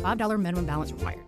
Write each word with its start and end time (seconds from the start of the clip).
$5 0.00 0.40
minimum 0.40 0.66
balance 0.66 0.92
required. 0.92 1.20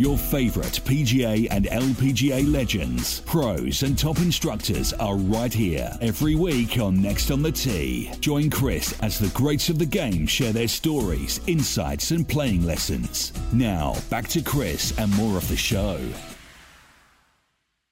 Your 0.00 0.16
favorite 0.16 0.80
PGA 0.84 1.46
and 1.50 1.66
LPGA 1.66 2.50
legends, 2.50 3.20
pros, 3.20 3.82
and 3.82 3.98
top 3.98 4.16
instructors 4.16 4.94
are 4.94 5.16
right 5.16 5.52
here 5.52 5.92
every 6.00 6.36
week 6.36 6.78
on 6.78 7.02
Next 7.02 7.30
on 7.30 7.42
the 7.42 7.52
Tee. 7.52 8.10
Join 8.20 8.48
Chris 8.48 8.98
as 9.02 9.18
the 9.18 9.28
greats 9.36 9.68
of 9.68 9.78
the 9.78 9.84
game 9.84 10.26
share 10.26 10.54
their 10.54 10.68
stories, 10.68 11.40
insights, 11.46 12.12
and 12.12 12.26
playing 12.26 12.64
lessons. 12.64 13.34
Now, 13.52 13.94
back 14.08 14.26
to 14.28 14.40
Chris 14.40 14.96
and 14.98 15.14
more 15.16 15.36
of 15.36 15.46
the 15.48 15.56
show. 15.56 16.00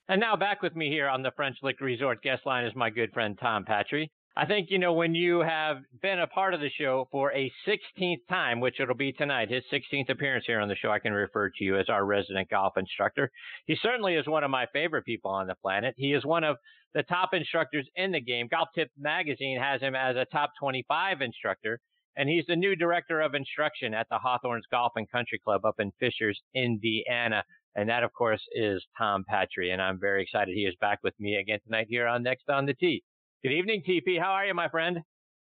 And 0.09 0.19
now 0.19 0.35
back 0.35 0.63
with 0.63 0.75
me 0.75 0.89
here 0.89 1.11
on 1.11 1.23
the 1.23 1.33
French 1.33 1.59
Lick 1.63 1.83
Resort 1.83 2.23
guest 2.23 2.47
line 2.47 2.65
is 2.65 2.75
my 2.75 2.89
good 2.89 3.13
friend 3.13 3.37
Tom 3.39 3.67
Patri. 3.67 4.11
I 4.39 4.47
think, 4.47 4.71
you 4.71 4.79
know, 4.79 4.93
when 4.93 5.17
you 5.17 5.41
have 5.41 5.79
been 6.01 6.21
a 6.21 6.29
part 6.29 6.55
of 6.55 6.61
the 6.61 6.71
show 6.71 7.09
for 7.11 7.33
a 7.33 7.51
16th 7.67 8.21
time, 8.29 8.61
which 8.61 8.79
it'll 8.79 8.95
be 8.95 9.11
tonight, 9.11 9.51
his 9.51 9.65
16th 9.73 10.11
appearance 10.11 10.45
here 10.47 10.61
on 10.61 10.69
the 10.69 10.77
show, 10.77 10.93
I 10.93 11.01
can 11.01 11.13
refer 11.13 11.49
to 11.49 11.65
you 11.65 11.77
as 11.77 11.89
our 11.89 12.05
resident 12.05 12.49
golf 12.49 12.75
instructor. 12.77 13.33
He 13.67 13.75
certainly 13.83 14.15
is 14.15 14.29
one 14.29 14.45
of 14.45 14.51
my 14.53 14.67
favorite 14.73 15.05
people 15.05 15.33
on 15.33 15.49
the 15.49 15.57
planet. 15.57 15.97
He 15.99 16.13
is 16.13 16.25
one 16.25 16.45
of 16.45 16.57
the 16.95 17.03
top 17.03 17.31
instructors 17.33 17.89
in 17.97 18.13
the 18.13 18.21
game. 18.21 18.47
Golf 18.49 18.69
Tip 18.77 18.93
magazine 18.97 19.59
has 19.61 19.81
him 19.81 19.97
as 19.97 20.15
a 20.15 20.25
top 20.27 20.53
25 20.61 21.21
instructor, 21.21 21.81
and 22.17 22.29
he's 22.29 22.47
the 22.47 22.55
new 22.55 22.77
director 22.77 23.21
of 23.21 23.35
instruction 23.35 23.93
at 23.93 24.07
the 24.09 24.19
Hawthorns 24.19 24.67
Golf 24.71 24.93
and 24.95 25.11
Country 25.11 25.41
Club 25.45 25.65
up 25.65 25.81
in 25.81 25.91
Fishers, 25.99 26.41
Indiana. 26.55 27.43
And 27.75 27.89
that, 27.89 28.05
of 28.05 28.13
course, 28.13 28.43
is 28.53 28.87
Tom 28.97 29.25
Patri. 29.29 29.73
And 29.73 29.83
I'm 29.83 29.99
very 29.99 30.23
excited 30.23 30.55
he 30.55 30.61
is 30.61 30.77
back 30.81 31.01
with 31.03 31.15
me 31.19 31.35
again 31.35 31.59
tonight 31.65 31.89
here 31.91 32.07
on 32.07 32.23
Next 32.23 32.49
on 32.49 32.67
the 32.67 32.75
Tee. 32.75 33.03
Good 33.45 33.53
evening, 33.53 33.85
TP. 33.89 34.19
How 34.21 34.33
are 34.33 34.47
you, 34.47 34.55
my 34.55 34.69
friend? 34.69 34.99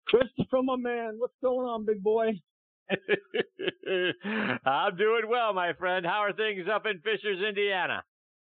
Christopher, 0.06 0.62
my 0.62 0.76
man. 0.76 1.14
What's 1.16 1.32
going 1.42 1.66
on, 1.66 1.86
big 1.86 2.02
boy? 2.02 2.38
I'm 4.66 4.96
doing 4.98 5.22
well, 5.30 5.54
my 5.54 5.72
friend. 5.72 6.04
How 6.04 6.18
are 6.18 6.34
things 6.34 6.66
up 6.70 6.84
in 6.84 6.98
Fishers, 6.98 7.42
Indiana? 7.42 8.02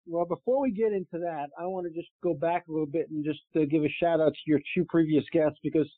Well, 0.06 0.24
before 0.24 0.62
we 0.62 0.70
get 0.70 0.94
into 0.94 1.18
that, 1.18 1.48
I 1.60 1.66
want 1.66 1.86
to 1.86 1.92
just 1.92 2.08
go 2.22 2.32
back 2.32 2.64
a 2.68 2.72
little 2.72 2.86
bit 2.86 3.10
and 3.10 3.22
just 3.22 3.40
uh, 3.54 3.66
give 3.70 3.84
a 3.84 3.94
shout 4.00 4.18
out 4.18 4.32
to 4.32 4.40
your 4.46 4.60
two 4.74 4.86
previous 4.88 5.24
guests 5.30 5.58
because 5.62 5.90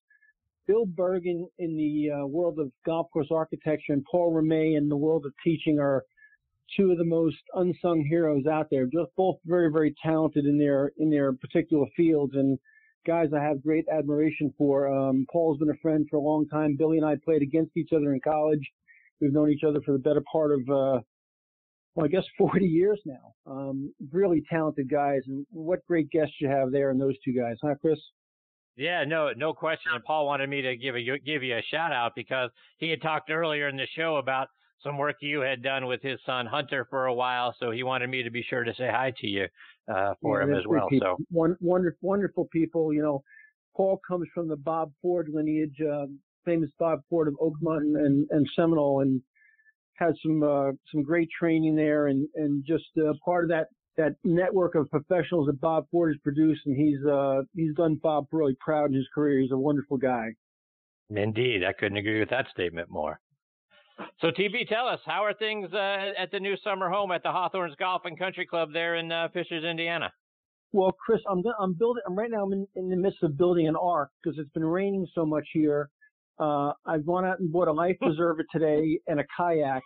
Bill 0.67 0.85
Bergin 0.87 1.45
in 1.61 1.77
the 1.77 2.11
uh, 2.11 2.27
world 2.27 2.59
of 2.59 2.73
golf 2.85 3.07
course 3.13 3.29
architecture 3.31 3.93
and 3.93 4.05
Paul 4.11 4.35
Ramey 4.35 4.77
in 4.77 4.89
the 4.89 4.97
world 4.97 5.25
of 5.25 5.33
teaching 5.45 5.79
are 5.79 6.03
two 6.77 6.91
of 6.91 6.99
the 6.99 7.05
most 7.05 7.37
unsung 7.55 8.05
heroes 8.11 8.47
out 8.47 8.67
there. 8.73 8.87
Just 8.87 9.15
both 9.17 9.37
very, 9.45 9.71
very 9.71 9.95
talented 10.03 10.47
in 10.47 10.59
their 10.59 10.91
in 10.99 11.11
their 11.11 11.33
particular 11.33 11.87
fields 11.97 12.35
and 12.35 12.59
guys 13.07 13.29
I 13.37 13.43
have 13.43 13.63
great 13.63 13.87
admiration 13.93 14.53
for. 14.57 14.89
Um, 14.89 15.27
Paul's 15.31 15.59
been 15.59 15.71
a 15.71 15.81
friend 15.83 16.07
for 16.11 16.17
a 16.17 16.21
long 16.21 16.47
time. 16.49 16.77
Billy 16.77 16.99
and 16.99 17.07
I 17.07 17.17
played 17.25 17.43
against 17.43 17.77
each 17.77 17.93
other 17.95 18.15
in 18.15 18.21
college. 18.21 18.67
We've 19.21 19.33
known 19.33 19.51
each 19.51 19.65
other 19.67 19.81
for 19.85 19.93
the 19.93 19.99
better 19.99 20.23
part 20.33 20.53
of, 20.53 20.61
uh, 20.61 21.01
well, 21.95 22.07
I 22.07 22.09
guess 22.09 22.25
40 22.39 22.65
years 22.65 23.01
now. 23.05 23.35
Um, 23.47 23.93
really 24.13 24.43
talented 24.51 24.91
guys, 24.91 25.23
and 25.27 25.47
what 25.51 25.85
great 25.87 26.11
guests 26.11 26.35
you 26.41 26.49
have 26.49 26.73
there 26.73 26.91
and 26.91 27.01
those 27.01 27.19
two 27.25 27.33
guys, 27.33 27.57
huh, 27.63 27.75
Chris? 27.81 27.99
Yeah, 28.77 29.05
no, 29.05 29.33
no 29.37 29.53
question. 29.53 29.93
And 29.95 30.03
Paul 30.05 30.27
wanted 30.27 30.49
me 30.49 30.63
to 30.63 30.77
give 30.77 30.95
a 30.95 31.03
give 31.19 31.43
you 31.43 31.57
a 31.57 31.63
shout 31.71 31.93
out 31.93 32.13
because 32.15 32.51
he 32.79 32.89
had 32.89 33.03
talked 33.03 33.29
earlier 33.31 33.69
in 33.69 33.77
the 33.77 33.87
show 33.95 34.17
about 34.17 34.49
some 34.83 34.99
work 34.99 35.17
you 35.21 35.41
had 35.41 35.63
done 35.63 35.87
with 35.87 36.03
his 36.03 36.19
son 36.25 36.47
Hunter 36.47 36.87
for 36.89 37.07
a 37.07 37.15
while, 37.15 37.55
so 37.59 37.71
he 37.71 37.83
wanted 37.83 38.09
me 38.11 38.23
to 38.23 38.31
be 38.31 38.43
sure 38.49 38.65
to 38.65 38.75
say 38.75 38.89
hi 38.91 39.13
to 39.19 39.27
you 39.27 39.47
uh, 39.93 40.15
for 40.23 40.41
yeah, 40.41 40.47
him 40.47 40.55
as 40.55 40.67
well. 40.67 40.89
People. 40.89 41.17
So 41.19 41.25
One, 41.31 41.57
wonderful, 41.61 41.99
wonderful 42.01 42.49
people. 42.53 42.93
You 42.93 43.03
know, 43.03 43.23
Paul 43.77 44.01
comes 44.07 44.29
from 44.35 44.49
the 44.49 44.57
Bob 44.57 44.93
Ford 45.03 45.29
lineage, 45.33 45.77
uh, 45.81 46.07
famous 46.45 46.71
Bob 46.79 47.01
Ford 47.09 47.29
of 47.29 47.35
Oakmont 47.35 47.81
and, 47.81 48.27
and 48.31 48.49
Seminole, 48.57 49.01
and 49.01 49.21
had 49.95 50.15
some 50.25 50.43
uh, 50.43 50.73
some 50.91 51.03
great 51.03 51.29
training 51.39 51.77
there, 51.77 52.07
and 52.07 52.27
and 52.35 52.65
just 52.67 52.85
uh, 52.99 53.13
part 53.25 53.45
of 53.45 53.51
that 53.51 53.69
that 53.97 54.15
network 54.25 54.75
of 54.75 54.91
professionals 54.91 55.47
that 55.47 55.61
Bob 55.61 55.87
Ford 55.91 56.13
has 56.13 56.21
produced, 56.23 56.63
and 56.67 56.77
he's 56.77 57.05
uh, 57.07 57.43
he's 57.55 57.75
done 57.75 57.97
Bob 58.03 58.27
really 58.33 58.57
proud 58.61 58.91
in 58.91 58.97
his 58.97 59.09
career. 59.15 59.41
He's 59.41 59.53
a 59.53 59.59
wonderful 59.59 59.99
guy. 59.99 60.31
Indeed, 61.11 61.65
I 61.65 61.73
couldn't 61.73 61.99
agree 61.99 62.21
with 62.21 62.31
that 62.31 62.47
statement 62.53 62.89
more. 62.89 63.21
So, 64.21 64.29
TP, 64.29 64.69
tell 64.69 64.87
us 64.87 65.01
how 65.05 65.25
are 65.25 65.35
things 65.35 65.73
uh, 65.73 66.13
at 66.19 66.31
the 66.31 66.41
new 66.41 66.57
summer 66.63 66.91
home 66.91 67.11
at 67.13 67.23
the 67.23 67.31
Hawthorns 67.31 67.75
Golf 67.79 68.03
and 68.05 68.19
Country 68.19 68.47
Club 68.47 68.71
there 68.73 68.97
in 68.97 69.11
uh, 69.11 69.29
Fishers, 69.33 69.65
Indiana? 69.65 70.13
Well, 70.73 70.93
Chris, 70.93 71.21
I'm 71.29 71.43
I'm 71.59 71.73
building. 71.75 72.03
I'm 72.07 72.17
right 72.17 72.31
now. 72.31 72.45
I'm 72.45 72.53
in, 72.53 72.67
in 72.77 72.91
the 72.91 72.97
midst 72.97 73.23
of 73.23 73.37
building 73.37 73.67
an 73.67 73.77
ark 73.77 74.11
because 74.23 74.39
it's 74.39 74.51
been 74.51 74.65
raining 74.65 75.07
so 75.15 75.27
much 75.27 75.47
here. 75.53 75.91
Uh, 76.39 76.73
I've 76.87 77.05
gone 77.05 77.25
out 77.25 77.41
and 77.41 77.53
bought 77.53 77.69
a 77.69 77.73
life 77.73 77.97
preserver 78.01 78.45
today 78.53 79.01
and 79.09 79.21
a 79.21 79.25
kayak, 79.37 79.83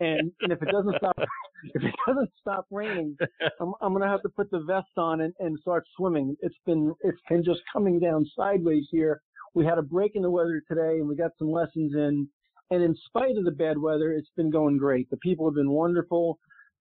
and 0.00 0.30
and 0.40 0.52
if 0.52 0.62
it 0.62 0.70
doesn't 0.70 0.94
stop, 0.98 1.16
if 1.74 1.82
it 1.82 1.94
doesn't 2.06 2.30
stop 2.40 2.66
raining, 2.70 3.16
I'm 3.60 3.72
I'm 3.80 3.92
gonna 3.92 4.08
have 4.08 4.22
to 4.22 4.28
put 4.28 4.50
the 4.50 4.60
vest 4.60 4.90
on 4.98 5.22
and, 5.22 5.32
and 5.40 5.58
start 5.60 5.84
swimming. 5.96 6.36
It's 6.40 6.58
been 6.66 6.94
it's 7.00 7.20
been 7.28 7.42
just 7.42 7.60
coming 7.72 7.98
down 7.98 8.26
sideways 8.36 8.86
here. 8.90 9.22
We 9.54 9.64
had 9.64 9.78
a 9.78 9.82
break 9.82 10.12
in 10.14 10.22
the 10.22 10.30
weather 10.30 10.62
today, 10.68 10.98
and 10.98 11.08
we 11.08 11.16
got 11.16 11.30
some 11.38 11.50
lessons 11.50 11.94
in 11.94 12.28
and 12.70 12.82
in 12.82 12.94
spite 13.06 13.36
of 13.36 13.44
the 13.44 13.50
bad 13.50 13.78
weather, 13.78 14.12
it's 14.12 14.30
been 14.36 14.50
going 14.50 14.76
great. 14.76 15.10
The 15.10 15.16
people 15.16 15.46
have 15.46 15.56
been 15.56 15.70
wonderful. 15.70 16.38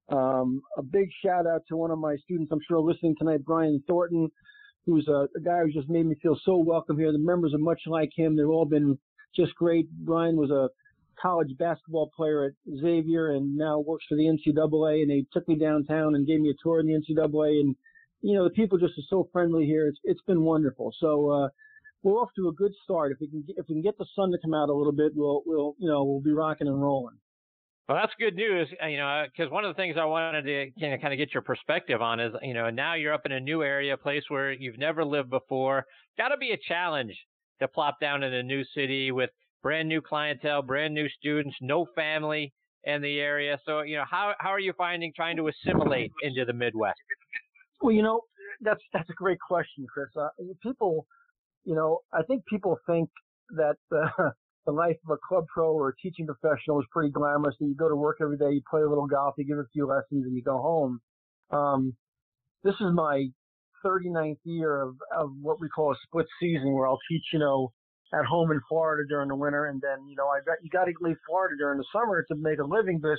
Um, 0.10 0.62
a 0.78 0.84
big 0.84 1.10
shout 1.24 1.48
out 1.48 1.62
to 1.70 1.78
one 1.78 1.92
of 1.92 2.00
my 2.00 2.16
students, 2.18 2.52
I'm 2.52 2.60
sure 2.68 2.80
listening 2.80 3.16
tonight, 3.18 3.46
Brian 3.46 3.84
Thornton, 3.88 4.30
who's 4.86 5.08
a, 5.08 5.28
a 5.36 5.40
guy 5.44 5.62
who 5.62 5.72
just 5.72 5.90
made 5.90 6.06
me 6.06 6.16
feel 6.22 6.40
so 6.44 6.58
welcome 6.58 6.98
here. 6.98 7.12
The 7.12 7.20
members 7.20 7.54
are 7.54 7.60
much 7.60 7.82
like 7.86 8.10
him. 8.16 8.36
They've 8.36 8.48
all 8.48 8.66
been 8.66 8.98
just 9.36 9.54
great. 9.56 9.90
Brian 9.92 10.36
was 10.36 10.52
a 10.52 10.70
college 11.22 11.56
basketball 11.58 12.12
player 12.16 12.46
at 12.46 12.80
Xavier 12.80 13.32
and 13.32 13.56
now 13.56 13.80
works 13.80 14.06
for 14.08 14.16
the 14.16 14.24
NCAA. 14.24 15.02
And 15.02 15.12
they 15.12 15.26
took 15.34 15.48
me 15.48 15.56
downtown 15.56 16.16
and 16.16 16.26
gave 16.26 16.40
me 16.40 16.50
a 16.50 16.64
tour 16.64 16.80
in 16.80 16.88
the 16.88 16.94
NCAA. 16.94 17.60
And, 17.60 17.76
you 18.22 18.36
know, 18.36 18.44
the 18.44 18.52
people 18.52 18.78
just 18.78 18.98
are 18.98 19.10
so 19.10 19.30
friendly 19.32 19.66
here. 19.66 19.88
It's, 19.88 20.00
it's 20.04 20.22
been 20.28 20.42
wonderful. 20.42 20.94
So, 21.00 21.30
uh, 21.30 21.50
we're 22.04 22.14
off 22.14 22.30
to 22.36 22.48
a 22.48 22.54
good 22.54 22.72
start. 22.84 23.12
If 23.12 23.20
we 23.20 23.28
can, 23.28 23.44
if 23.58 23.66
we 23.68 23.76
can 23.76 23.82
get 23.82 23.98
the 23.98 24.06
sun 24.16 24.32
to 24.32 24.38
come 24.42 24.54
out 24.54 24.70
a 24.70 24.74
little 24.74 24.94
bit, 24.94 25.12
we'll, 25.16 25.44
we'll, 25.46 25.76
you 25.80 25.90
know, 25.90 26.04
we'll 26.04 26.22
be 26.22 26.32
rocking 26.32 26.68
and 26.68 26.82
rolling. 26.82 27.18
Well, 27.88 27.98
that's 27.98 28.14
good 28.20 28.36
news, 28.36 28.68
uh, 28.84 28.88
you 28.88 28.98
know, 28.98 29.26
because 29.26 29.52
one 29.52 29.66
of 29.66 29.76
the 29.76 29.82
things 29.82 29.96
I 30.00 30.06
wanted 30.06 30.44
to 30.44 30.80
kind 30.80 30.94
of, 30.94 31.02
kind 31.02 31.12
of 31.12 31.18
get 31.18 31.34
your 31.34 31.42
perspective 31.42 32.04
on 32.04 32.20
is, 32.20 32.34
you 32.44 32.54
know, 32.54 32.70
now 32.70 32.94
you're 32.94 33.14
up 33.14 33.26
in 33.26 33.32
a 33.32 33.40
new 33.40 33.64
area, 33.64 33.96
a 33.96 33.98
place 33.98 34.24
where 34.28 34.52
you've 34.52 34.78
never 34.78 35.04
lived 35.04 35.32
before. 35.32 35.86
Got 36.16 36.28
to 36.30 36.38
be 36.38 36.52
a 36.52 36.58
challenge 36.68 37.18
to 37.60 37.68
plop 37.68 38.00
down 38.00 38.22
in 38.22 38.32
a 38.32 38.44
new 38.44 38.64
city 38.76 39.12
with 39.12 39.32
brand 39.64 39.90
new 39.90 40.02
clientele, 40.02 40.62
brand 40.62 40.94
new 40.94 41.10
students, 41.10 41.58
no 41.62 41.88
family 41.96 42.54
in 42.84 43.02
the 43.02 43.20
area. 43.20 43.60
So, 43.66 43.82
you 43.82 43.98
know, 43.98 44.06
how 44.10 44.34
how 44.40 44.50
are 44.50 44.60
you 44.60 44.74
finding 44.78 45.12
trying 45.16 45.36
to 45.38 45.50
assimilate 45.50 46.12
into 46.22 46.46
the 46.46 46.54
Midwest? 46.54 47.00
Well, 47.82 47.92
you 47.92 48.04
know, 48.04 48.22
that's 48.62 48.82
that's 48.94 49.10
a 49.10 49.14
great 49.14 49.40
question, 49.40 49.88
Chris. 49.92 50.10
Uh, 50.16 50.30
people 50.62 51.08
you 51.66 51.76
know, 51.76 52.00
I 52.14 52.24
think 52.24 52.46
people 52.46 52.78
think 52.86 53.10
that 53.52 53.76
the 53.90 54.72
life 54.72 54.98
of 55.08 55.12
a 55.12 55.28
club 55.28 55.46
pro 55.54 55.72
or 55.72 55.90
a 55.90 55.96
teaching 56.02 56.28
professional 56.28 56.80
is 56.80 56.86
pretty 56.92 57.12
glamorous. 57.12 57.56
That 57.60 57.68
you 57.68 57.76
go 57.76 57.90
to 57.90 57.96
work 57.96 58.18
every 58.22 58.38
day, 58.38 58.52
you 58.52 58.62
play 58.70 58.82
a 58.82 58.90
little 58.90 59.08
golf, 59.08 59.36
you 59.38 59.46
give 59.46 59.58
a 59.58 59.68
few 59.74 59.88
lessons, 59.88 60.26
and 60.26 60.36
you 60.36 60.44
go 60.44 60.58
home. 60.58 61.00
Um, 61.52 61.96
this 62.64 62.76
is 62.76 62.88
my 62.94 63.28
39th 63.86 64.40
year 64.44 64.82
of, 64.82 64.96
of 65.18 65.32
what 65.42 65.62
we 65.62 65.70
call 65.70 65.92
a 65.92 65.96
split 66.04 66.28
season, 66.40 66.74
where 66.74 66.88
I'll 66.88 67.00
teach, 67.10 67.24
you 67.32 67.40
know, 67.40 67.72
at 68.14 68.26
home 68.26 68.52
in 68.52 68.60
Florida 68.68 69.08
during 69.08 69.30
the 69.30 69.36
winter, 69.36 69.66
and 69.66 69.82
then 69.82 70.08
you 70.08 70.16
know 70.16 70.28
I 70.28 70.40
got 70.46 70.58
you 70.64 70.70
got 70.70 70.86
to 70.86 70.94
leave 71.02 71.18
Florida 71.28 71.56
during 71.58 71.78
the 71.78 71.86
summer 71.94 72.26
to 72.28 72.36
make 72.36 72.60
a 72.60 72.66
living, 72.66 73.00
but 73.02 73.18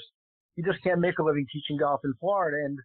you 0.57 0.65
just 0.65 0.83
can't 0.83 1.01
make 1.01 1.19
a 1.19 1.23
living 1.23 1.47
teaching 1.53 1.79
golf 1.79 2.01
in 2.05 2.13
Florida. 2.21 2.57
And 2.65 2.79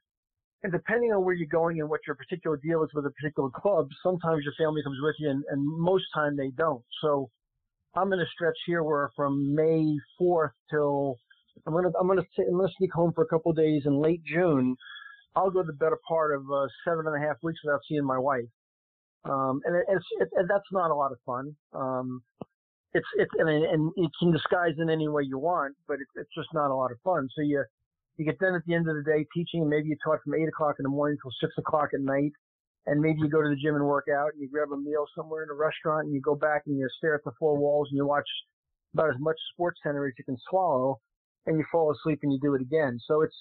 and 0.65 0.71
depending 0.71 1.13
on 1.13 1.23
where 1.23 1.35
you're 1.35 1.47
going 1.47 1.79
and 1.79 1.87
what 1.87 1.99
your 2.07 2.15
particular 2.15 2.57
deal 2.57 2.83
is 2.83 2.89
with 2.95 3.05
a 3.05 3.11
particular 3.11 3.49
club, 3.51 3.87
sometimes 4.01 4.43
your 4.43 4.53
family 4.57 4.81
comes 4.83 4.97
with 4.99 5.13
you, 5.19 5.29
and, 5.29 5.43
and 5.51 5.63
most 5.63 6.05
time 6.11 6.35
they 6.35 6.49
don't. 6.57 6.83
So 7.03 7.29
I'm 7.95 8.11
in 8.13 8.19
a 8.19 8.25
stretch 8.33 8.57
here 8.65 8.81
where 8.81 9.11
from 9.15 9.53
May 9.53 9.95
4th 10.19 10.49
till 10.71 11.19
I'm 11.67 11.73
gonna 11.73 11.91
I'm 11.99 12.07
gonna 12.07 12.23
I'm 12.39 12.57
gonna 12.57 12.73
sneak 12.79 12.91
home 12.93 13.11
for 13.13 13.23
a 13.23 13.27
couple 13.27 13.51
of 13.51 13.57
days 13.57 13.83
in 13.85 14.01
late 14.01 14.23
June. 14.25 14.75
I'll 15.35 15.51
go 15.51 15.61
the 15.61 15.73
better 15.73 15.99
part 16.07 16.33
of 16.33 16.41
uh, 16.51 16.65
seven 16.83 17.05
and 17.05 17.15
a 17.15 17.27
half 17.27 17.37
weeks 17.43 17.59
without 17.63 17.81
seeing 17.87 18.03
my 18.03 18.17
wife, 18.17 18.49
um, 19.25 19.61
and 19.65 19.75
it, 19.75 19.85
it's 19.87 20.05
it, 20.19 20.29
and 20.35 20.49
that's 20.49 20.65
not 20.71 20.89
a 20.89 20.95
lot 20.95 21.11
of 21.11 21.19
fun. 21.27 21.55
Um, 21.73 22.23
it's 22.95 23.07
it's 23.17 23.31
and 23.37 23.91
it 23.95 24.11
can 24.19 24.31
disguise 24.31 24.73
in 24.79 24.89
any 24.89 25.07
way 25.09 25.21
you 25.23 25.37
want, 25.37 25.75
but 25.87 25.97
it's 26.01 26.11
it's 26.15 26.33
just 26.35 26.49
not 26.55 26.71
a 26.71 26.75
lot 26.75 26.91
of 26.91 26.97
fun. 27.03 27.29
So 27.35 27.43
you 27.43 27.63
you 28.17 28.25
get 28.25 28.39
done 28.39 28.55
at 28.55 28.63
the 28.65 28.73
end 28.73 28.87
of 28.87 28.95
the 28.95 29.03
day 29.03 29.25
teaching, 29.33 29.61
and 29.61 29.69
maybe 29.69 29.89
you 29.89 29.97
taught 30.03 30.19
from 30.23 30.35
eight 30.35 30.47
o'clock 30.47 30.75
in 30.79 30.83
the 30.83 30.89
morning 30.89 31.17
till 31.21 31.31
six 31.41 31.53
o'clock 31.57 31.89
at 31.93 32.01
night, 32.01 32.31
and 32.85 33.01
maybe 33.01 33.19
you 33.19 33.29
go 33.29 33.41
to 33.41 33.49
the 33.49 33.55
gym 33.55 33.75
and 33.75 33.85
work 33.85 34.05
out, 34.13 34.31
and 34.33 34.41
you 34.41 34.49
grab 34.49 34.71
a 34.71 34.77
meal 34.77 35.05
somewhere 35.15 35.43
in 35.43 35.49
a 35.49 35.53
restaurant, 35.53 36.05
and 36.05 36.13
you 36.13 36.21
go 36.21 36.35
back 36.35 36.63
and 36.67 36.77
you 36.77 36.87
stare 36.97 37.15
at 37.15 37.23
the 37.23 37.31
four 37.39 37.57
walls 37.57 37.87
and 37.89 37.97
you 37.97 38.05
watch 38.05 38.27
about 38.93 39.09
as 39.09 39.19
much 39.19 39.35
Sports 39.53 39.79
Center 39.83 40.07
as 40.07 40.13
you 40.17 40.23
can 40.23 40.37
swallow, 40.49 40.99
and 41.45 41.57
you 41.57 41.65
fall 41.71 41.91
asleep 41.91 42.19
and 42.23 42.31
you 42.31 42.39
do 42.41 42.55
it 42.55 42.61
again. 42.61 42.99
So 43.05 43.21
it's 43.21 43.35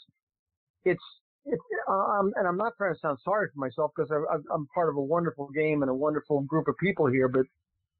it's 0.85 1.05
it's 1.45 1.63
um, 1.89 2.33
and 2.37 2.49
I'm 2.49 2.57
not 2.57 2.73
trying 2.77 2.95
to 2.95 3.01
sound 3.01 3.19
sorry 3.25 3.49
for 3.55 3.61
myself 3.61 3.93
because 3.95 4.11
I'm 4.53 4.67
part 4.75 4.89
of 4.89 4.97
a 4.97 5.03
wonderful 5.03 5.49
game 5.55 5.83
and 5.83 5.91
a 5.91 5.95
wonderful 5.95 6.41
group 6.43 6.69
of 6.69 6.75
people 6.79 7.07
here, 7.07 7.29
but 7.29 7.45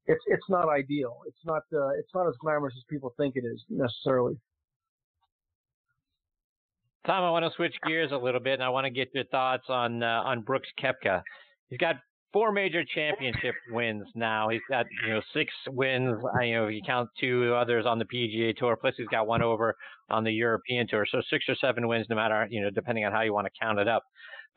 it's 0.07 0.23
it's 0.27 0.49
not 0.49 0.69
ideal. 0.69 1.19
It's 1.27 1.45
not 1.45 1.63
uh, 1.73 1.89
it's 1.99 2.13
not 2.13 2.27
as 2.27 2.33
glamorous 2.39 2.73
as 2.77 2.83
people 2.89 3.13
think 3.17 3.35
it 3.35 3.45
is 3.45 3.63
necessarily. 3.69 4.37
Tom, 7.05 7.23
I 7.23 7.29
want 7.29 7.45
to 7.45 7.51
switch 7.55 7.75
gears 7.85 8.11
a 8.11 8.17
little 8.17 8.39
bit, 8.39 8.55
and 8.55 8.63
I 8.63 8.69
want 8.69 8.85
to 8.85 8.89
get 8.89 9.09
your 9.13 9.25
thoughts 9.25 9.65
on 9.69 10.01
uh, 10.01 10.23
on 10.25 10.41
Brooks 10.41 10.69
Koepka. 10.81 11.21
He's 11.69 11.77
got 11.77 11.97
four 12.33 12.51
major 12.51 12.83
championship 12.83 13.53
wins 13.69 14.07
now. 14.15 14.49
He's 14.49 14.61
got 14.69 14.87
you 15.05 15.13
know 15.13 15.21
six 15.31 15.53
wins. 15.67 16.17
You 16.41 16.55
know, 16.55 16.67
if 16.67 16.73
you 16.73 16.81
count 16.83 17.09
two 17.19 17.53
others 17.53 17.85
on 17.85 17.99
the 17.99 18.05
PGA 18.05 18.55
Tour, 18.57 18.75
plus 18.75 18.95
he's 18.97 19.07
got 19.07 19.27
one 19.27 19.43
over 19.43 19.75
on 20.09 20.23
the 20.23 20.31
European 20.31 20.87
Tour. 20.87 21.05
So 21.11 21.21
six 21.29 21.45
or 21.47 21.55
seven 21.55 21.87
wins, 21.87 22.07
no 22.09 22.15
matter 22.15 22.47
you 22.49 22.61
know, 22.61 22.71
depending 22.71 23.05
on 23.05 23.11
how 23.11 23.21
you 23.21 23.33
want 23.33 23.45
to 23.45 23.51
count 23.61 23.77
it 23.77 23.87
up. 23.87 24.03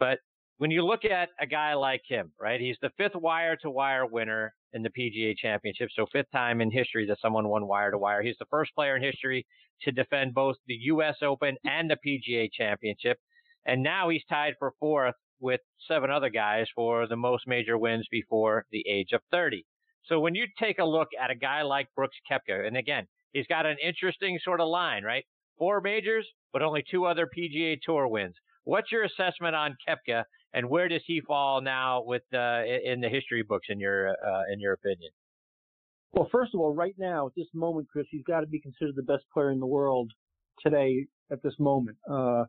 But 0.01 0.19
when 0.59 0.71
you 0.73 0.85
look 0.85 1.05
at 1.05 1.31
a 1.41 1.47
guy 1.47 1.75
like 1.75 2.03
him, 2.07 2.33
right? 2.39 2.61
He's 2.61 2.77
the 2.83 2.91
fifth 2.97 3.15
wire 3.15 3.57
to 3.63 3.71
wire 3.71 4.07
winner 4.07 4.53
in 4.73 4.83
the 4.83 4.91
PGA 4.91 5.37
Championship. 5.37 5.89
So 5.95 6.07
fifth 6.13 6.31
time 6.33 6.61
in 6.61 6.71
history 6.71 7.07
that 7.07 7.19
someone 7.23 7.49
won 7.49 7.67
wire 7.67 7.93
to 7.93 7.99
wire. 7.99 8.23
He's 8.23 8.37
the 8.39 8.47
first 8.51 8.75
player 8.75 8.97
in 8.97 9.03
history 9.03 9.47
to 9.83 9.93
defend 9.93 10.35
both 10.35 10.57
the 10.67 10.75
U.S. 10.75 11.17
Open 11.23 11.57
and 11.65 11.89
the 11.89 11.97
PGA 12.05 12.49
Championship. 12.53 13.19
And 13.67 13.83
now 13.83 14.09
he's 14.09 14.25
tied 14.29 14.55
for 14.59 14.73
fourth 14.81 15.15
with 15.41 15.61
seven 15.87 16.11
other 16.11 16.29
guys 16.29 16.67
for 16.75 17.07
the 17.07 17.17
most 17.17 17.45
major 17.47 17.79
wins 17.79 18.07
before 18.11 18.65
the 18.73 18.85
age 18.89 19.13
of 19.13 19.21
30. 19.31 19.65
So 20.07 20.19
when 20.19 20.35
you 20.35 20.47
take 20.59 20.81
a 20.81 20.85
look 20.85 21.09
at 21.23 21.31
a 21.31 21.37
guy 21.37 21.63
like 21.63 21.87
Brooks 21.95 22.17
Koepka, 22.31 22.67
and 22.67 22.77
again, 22.77 23.07
he's 23.33 23.47
got 23.47 23.67
an 23.67 23.77
interesting 23.81 24.39
sort 24.43 24.61
of 24.61 24.69
line, 24.69 25.05
right? 25.05 25.25
Four 25.59 25.81
majors, 25.81 26.27
but 26.53 26.63
only 26.63 26.83
two 26.91 27.05
other 27.05 27.29
PGA 27.37 27.77
Tour 27.81 28.09
wins. 28.09 28.35
What's 28.65 28.91
your 28.91 29.05
assessment 29.05 29.55
on 29.55 29.77
Koepka 29.87 30.25
and 30.53 30.69
where 30.69 30.89
does 30.89 31.03
he 31.07 31.21
fall 31.21 31.61
now 31.61 32.03
with 32.05 32.23
uh, 32.33 32.63
in 32.85 33.01
the 33.01 33.09
history 33.09 33.43
books 33.43 33.67
in 33.69 33.81
your 33.81 34.11
uh, 34.11 34.43
in 34.53 34.61
your 34.61 34.73
opinion? 34.73 35.11
Well, 36.13 36.29
first 36.33 36.55
of 36.55 36.61
all, 36.61 36.75
right 36.75 36.95
now 36.99 37.27
at 37.27 37.33
this 37.37 37.49
moment, 37.55 37.89
Chris, 37.93 38.07
he's 38.11 38.25
got 38.25 38.41
to 38.41 38.47
be 38.47 38.61
considered 38.61 38.97
the 38.97 39.03
best 39.03 39.25
player 39.33 39.51
in 39.51 39.61
the 39.61 39.67
world 39.67 40.11
today 40.61 41.07
at 41.31 41.43
this 41.43 41.55
moment. 41.59 41.99
Uh, 42.11 42.45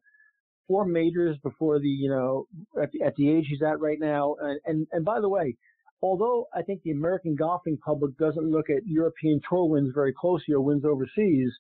four 0.68 0.86
majors 0.86 1.38
before 1.44 1.80
the 1.80 1.88
you 1.88 2.10
know 2.10 2.48
at 2.82 2.92
the, 2.92 3.02
at 3.04 3.16
the 3.16 3.30
age 3.30 3.46
he's 3.50 3.62
at 3.62 3.80
right 3.80 4.00
now, 4.00 4.36
and, 4.40 4.60
and 4.66 4.88
and 4.92 5.06
by 5.06 5.20
the 5.20 5.30
way, 5.30 5.56
although 6.02 6.48
I 6.56 6.62
think 6.62 6.84
the 6.84 6.92
American 6.92 7.36
golfing 7.36 7.78
public 7.78 8.18
doesn't 8.18 8.50
look 8.50 8.70
at 8.70 8.86
European 8.86 9.42
Tour 9.50 9.66
wins 9.66 9.92
very 9.94 10.14
closely 10.14 10.54
or 10.54 10.62
wins 10.62 10.86
overseas, 10.86 11.52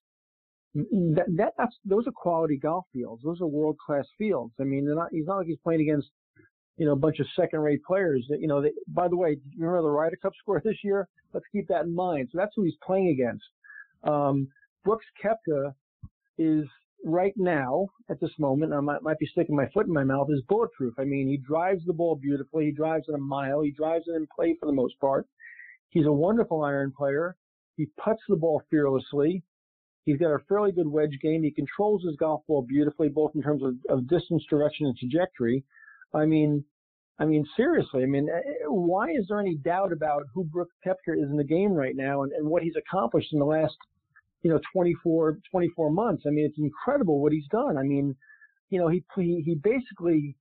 that, 0.74 1.25
that 1.35 1.53
that's 1.57 1.75
those 1.83 2.07
are 2.07 2.13
quality 2.15 2.57
golf 2.57 2.85
fields. 2.94 3.24
Those 3.24 3.42
are 3.42 3.47
world 3.47 3.77
class 3.85 4.06
fields. 4.18 4.53
I 4.59 4.63
mean, 4.63 4.85
not, 4.95 5.09
he's 5.12 5.25
not 5.25 5.38
like 5.38 5.47
he's 5.47 5.57
playing 5.63 5.81
against 5.81 6.07
you 6.79 6.85
know, 6.85 6.93
a 6.93 6.95
bunch 6.95 7.19
of 7.19 7.27
second-rate 7.35 7.83
players. 7.83 8.25
That, 8.29 8.39
you 8.39 8.47
know, 8.47 8.61
they, 8.61 8.71
by 8.87 9.07
the 9.07 9.17
way, 9.17 9.31
you 9.31 9.65
remember 9.65 9.83
the 9.83 9.89
Ryder 9.89 10.15
Cup 10.15 10.33
score 10.39 10.61
this 10.65 10.77
year? 10.83 11.07
Let's 11.33 11.45
keep 11.51 11.67
that 11.67 11.83
in 11.83 11.93
mind. 11.93 12.29
So 12.31 12.37
that's 12.37 12.53
who 12.55 12.63
he's 12.63 12.77
playing 12.83 13.09
against. 13.09 13.45
Um, 14.03 14.47
Brooks 14.83 15.05
Koepka 15.23 15.73
is 16.37 16.65
right 17.03 17.33
now, 17.35 17.87
at 18.09 18.19
this 18.19 18.31
moment, 18.39 18.73
I 18.73 18.79
might, 18.79 19.03
might 19.03 19.19
be 19.19 19.27
sticking 19.27 19.55
my 19.55 19.67
foot 19.73 19.87
in 19.87 19.93
my 19.93 20.05
mouth, 20.05 20.27
is 20.31 20.41
bulletproof. 20.47 20.93
I 20.97 21.03
mean, 21.03 21.27
he 21.27 21.37
drives 21.37 21.81
the 21.85 21.93
ball 21.93 22.15
beautifully. 22.15 22.65
He 22.65 22.71
drives 22.71 23.05
it 23.09 23.15
a 23.15 23.19
mile. 23.19 23.61
He 23.61 23.71
drives 23.71 24.05
it 24.07 24.15
in 24.15 24.25
play 24.33 24.55
for 24.59 24.65
the 24.65 24.71
most 24.71 24.99
part. 24.99 25.27
He's 25.89 26.05
a 26.05 26.11
wonderful 26.11 26.63
iron 26.63 26.93
player. 26.95 27.35
He 27.75 27.87
puts 28.03 28.21
the 28.27 28.35
ball 28.35 28.61
fearlessly. 28.69 29.43
He's 30.05 30.17
got 30.17 30.33
a 30.33 30.39
fairly 30.47 30.71
good 30.71 30.87
wedge 30.87 31.17
game. 31.21 31.43
He 31.43 31.51
controls 31.51 32.03
his 32.03 32.15
golf 32.15 32.41
ball 32.47 32.61
beautifully, 32.61 33.09
both 33.09 33.31
in 33.35 33.41
terms 33.41 33.63
of, 33.63 33.75
of 33.89 34.07
distance, 34.07 34.43
direction, 34.49 34.87
and 34.87 34.97
trajectory. 34.97 35.63
I 36.13 36.25
mean, 36.25 36.63
I 37.19 37.25
mean, 37.25 37.45
seriously, 37.57 38.03
I 38.03 38.06
mean, 38.06 38.29
eh, 38.29 38.38
eh, 38.38 38.65
why 38.67 39.09
is 39.11 39.27
there 39.27 39.39
any 39.39 39.56
doubt 39.56 39.91
about 39.91 40.23
who 40.33 40.45
Brooks 40.45 40.73
Koepka 40.85 41.17
is 41.17 41.29
in 41.29 41.35
the 41.35 41.44
game 41.44 41.73
right 41.73 41.95
now 41.95 42.23
and, 42.23 42.31
and 42.31 42.47
what 42.47 42.63
he's 42.63 42.75
accomplished 42.77 43.33
in 43.33 43.39
the 43.39 43.45
last, 43.45 43.75
you 44.41 44.50
know, 44.50 44.59
24, 44.73 45.39
24 45.51 45.91
months? 45.91 46.23
I 46.25 46.29
mean, 46.29 46.45
it's 46.45 46.57
incredible 46.57 47.21
what 47.21 47.33
he's 47.33 47.47
done. 47.51 47.77
I 47.77 47.83
mean, 47.83 48.15
you 48.69 48.79
know, 48.79 48.88
he 48.88 49.03
he, 49.15 49.44
he 49.45 49.56
basically, 49.56 50.38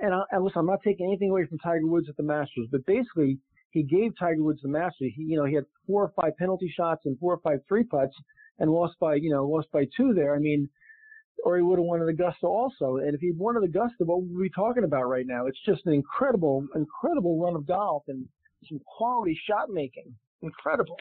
and, 0.00 0.14
I, 0.14 0.22
and 0.30 0.44
listen, 0.44 0.60
I'm 0.60 0.66
not 0.66 0.82
taking 0.84 1.06
anything 1.06 1.30
away 1.30 1.46
from 1.46 1.58
Tiger 1.58 1.86
Woods 1.86 2.08
at 2.08 2.16
the 2.16 2.22
Masters, 2.22 2.68
but 2.70 2.86
basically, 2.86 3.38
he 3.70 3.82
gave 3.82 4.12
Tiger 4.16 4.42
Woods 4.42 4.60
the 4.62 4.68
Masters. 4.68 5.12
He, 5.16 5.24
you 5.24 5.36
know, 5.36 5.44
he 5.44 5.54
had 5.54 5.64
four 5.86 6.04
or 6.04 6.12
five 6.14 6.36
penalty 6.36 6.72
shots 6.74 7.02
and 7.06 7.18
four 7.18 7.34
or 7.34 7.40
five 7.40 7.58
three 7.66 7.82
putts, 7.82 8.14
and 8.60 8.70
lost 8.70 8.94
by, 9.00 9.16
you 9.16 9.30
know, 9.30 9.44
lost 9.44 9.66
by 9.72 9.86
two 9.96 10.14
there. 10.14 10.36
I 10.36 10.38
mean, 10.38 10.68
or 11.42 11.56
he 11.56 11.62
would 11.62 11.78
have 11.78 11.86
won 11.86 12.02
at 12.02 12.08
Augusta 12.08 12.46
also. 12.46 12.96
And 12.96 13.14
if 13.14 13.20
he'd 13.20 13.38
won 13.38 13.56
at 13.56 13.62
Augusta, 13.62 14.04
what 14.04 14.22
would 14.22 14.36
we 14.36 14.44
be 14.44 14.50
talking 14.50 14.84
about 14.84 15.04
right 15.04 15.26
now? 15.26 15.46
It's 15.46 15.58
just 15.66 15.84
an 15.86 15.92
incredible, 15.92 16.66
incredible 16.74 17.40
run 17.40 17.56
of 17.56 17.66
golf 17.66 18.04
and 18.08 18.26
some 18.68 18.80
quality 18.86 19.38
shot 19.48 19.70
making. 19.70 20.14
Incredible. 20.42 20.96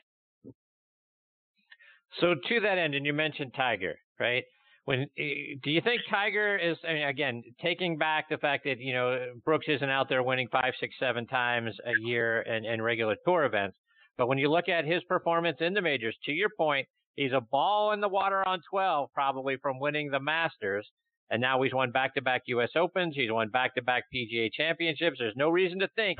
So 2.19 2.35
to 2.35 2.59
that 2.61 2.77
end, 2.77 2.95
and 2.95 3.05
you 3.05 3.13
mentioned 3.13 3.53
Tiger, 3.55 3.95
right? 4.19 4.43
When 4.85 5.01
eh, 5.17 5.55
do 5.63 5.71
you 5.71 5.81
think 5.81 6.01
Tiger 6.09 6.57
is? 6.57 6.77
I 6.87 6.93
mean, 6.93 7.07
again, 7.07 7.43
taking 7.61 7.97
back 7.97 8.29
the 8.29 8.37
fact 8.37 8.65
that 8.65 8.79
you 8.79 8.93
know 8.93 9.33
Brooks 9.45 9.65
isn't 9.67 9.89
out 9.89 10.09
there 10.09 10.21
winning 10.21 10.47
five, 10.51 10.73
six, 10.79 10.93
seven 10.99 11.25
times 11.25 11.73
a 11.85 11.93
year 12.01 12.41
in, 12.41 12.65
in 12.65 12.81
regular 12.81 13.15
tour 13.25 13.45
events, 13.45 13.77
but 14.17 14.27
when 14.27 14.37
you 14.37 14.51
look 14.51 14.69
at 14.69 14.85
his 14.85 15.01
performance 15.05 15.57
in 15.61 15.73
the 15.73 15.81
majors, 15.81 16.15
to 16.25 16.31
your 16.31 16.49
point, 16.57 16.87
He's 17.15 17.31
a 17.31 17.41
ball 17.41 17.91
in 17.91 18.01
the 18.01 18.09
water 18.09 18.47
on 18.47 18.61
12, 18.69 19.09
probably 19.13 19.57
from 19.57 19.79
winning 19.79 20.09
the 20.09 20.19
Masters. 20.19 20.89
And 21.29 21.41
now 21.41 21.61
he's 21.61 21.73
won 21.73 21.91
back 21.91 22.15
to 22.15 22.21
back 22.21 22.43
U.S. 22.47 22.71
Opens. 22.75 23.15
He's 23.15 23.31
won 23.31 23.49
back 23.49 23.75
to 23.75 23.81
back 23.81 24.03
PGA 24.13 24.51
championships. 24.51 25.17
There's 25.19 25.35
no 25.35 25.49
reason 25.49 25.79
to 25.79 25.87
think 25.95 26.19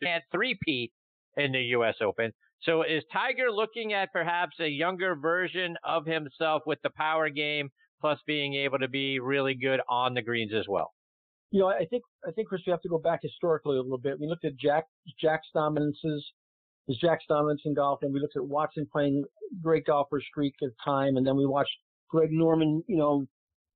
he 0.00 0.06
can't 0.06 0.24
three-peat 0.32 0.92
in 1.36 1.52
the 1.52 1.60
U.S. 1.60 1.96
Open. 2.02 2.32
So 2.62 2.82
is 2.82 3.02
Tiger 3.12 3.50
looking 3.50 3.92
at 3.94 4.12
perhaps 4.12 4.56
a 4.60 4.68
younger 4.68 5.14
version 5.14 5.76
of 5.84 6.04
himself 6.04 6.62
with 6.66 6.78
the 6.82 6.90
power 6.90 7.30
game, 7.30 7.70
plus 8.00 8.18
being 8.26 8.54
able 8.54 8.78
to 8.78 8.88
be 8.88 9.18
really 9.18 9.54
good 9.54 9.80
on 9.88 10.14
the 10.14 10.22
greens 10.22 10.52
as 10.54 10.66
well? 10.68 10.92
You 11.52 11.60
know, 11.60 11.68
I 11.68 11.86
think 11.86 12.02
I 12.26 12.30
think 12.32 12.48
Chris, 12.48 12.62
we 12.66 12.70
have 12.70 12.82
to 12.82 12.88
go 12.88 12.98
back 12.98 13.20
historically 13.22 13.76
a 13.76 13.82
little 13.82 13.98
bit. 13.98 14.20
We 14.20 14.26
looked 14.26 14.44
at 14.44 14.56
Jack 14.56 14.84
Jack's 15.20 15.48
dominances 15.54 16.24
is 16.90 16.98
Jack 16.98 17.20
dominance 17.28 17.62
in 17.64 17.74
golf, 17.74 18.00
and 18.02 18.12
we 18.12 18.20
looked 18.20 18.36
at 18.36 18.44
Watson 18.44 18.86
playing 18.90 19.24
great 19.62 19.86
golfer 19.86 20.20
streak 20.30 20.54
of 20.62 20.70
time, 20.84 21.16
and 21.16 21.26
then 21.26 21.36
we 21.36 21.46
watched 21.46 21.70
Greg 22.08 22.30
Norman, 22.32 22.82
you 22.88 22.96
know, 22.96 23.26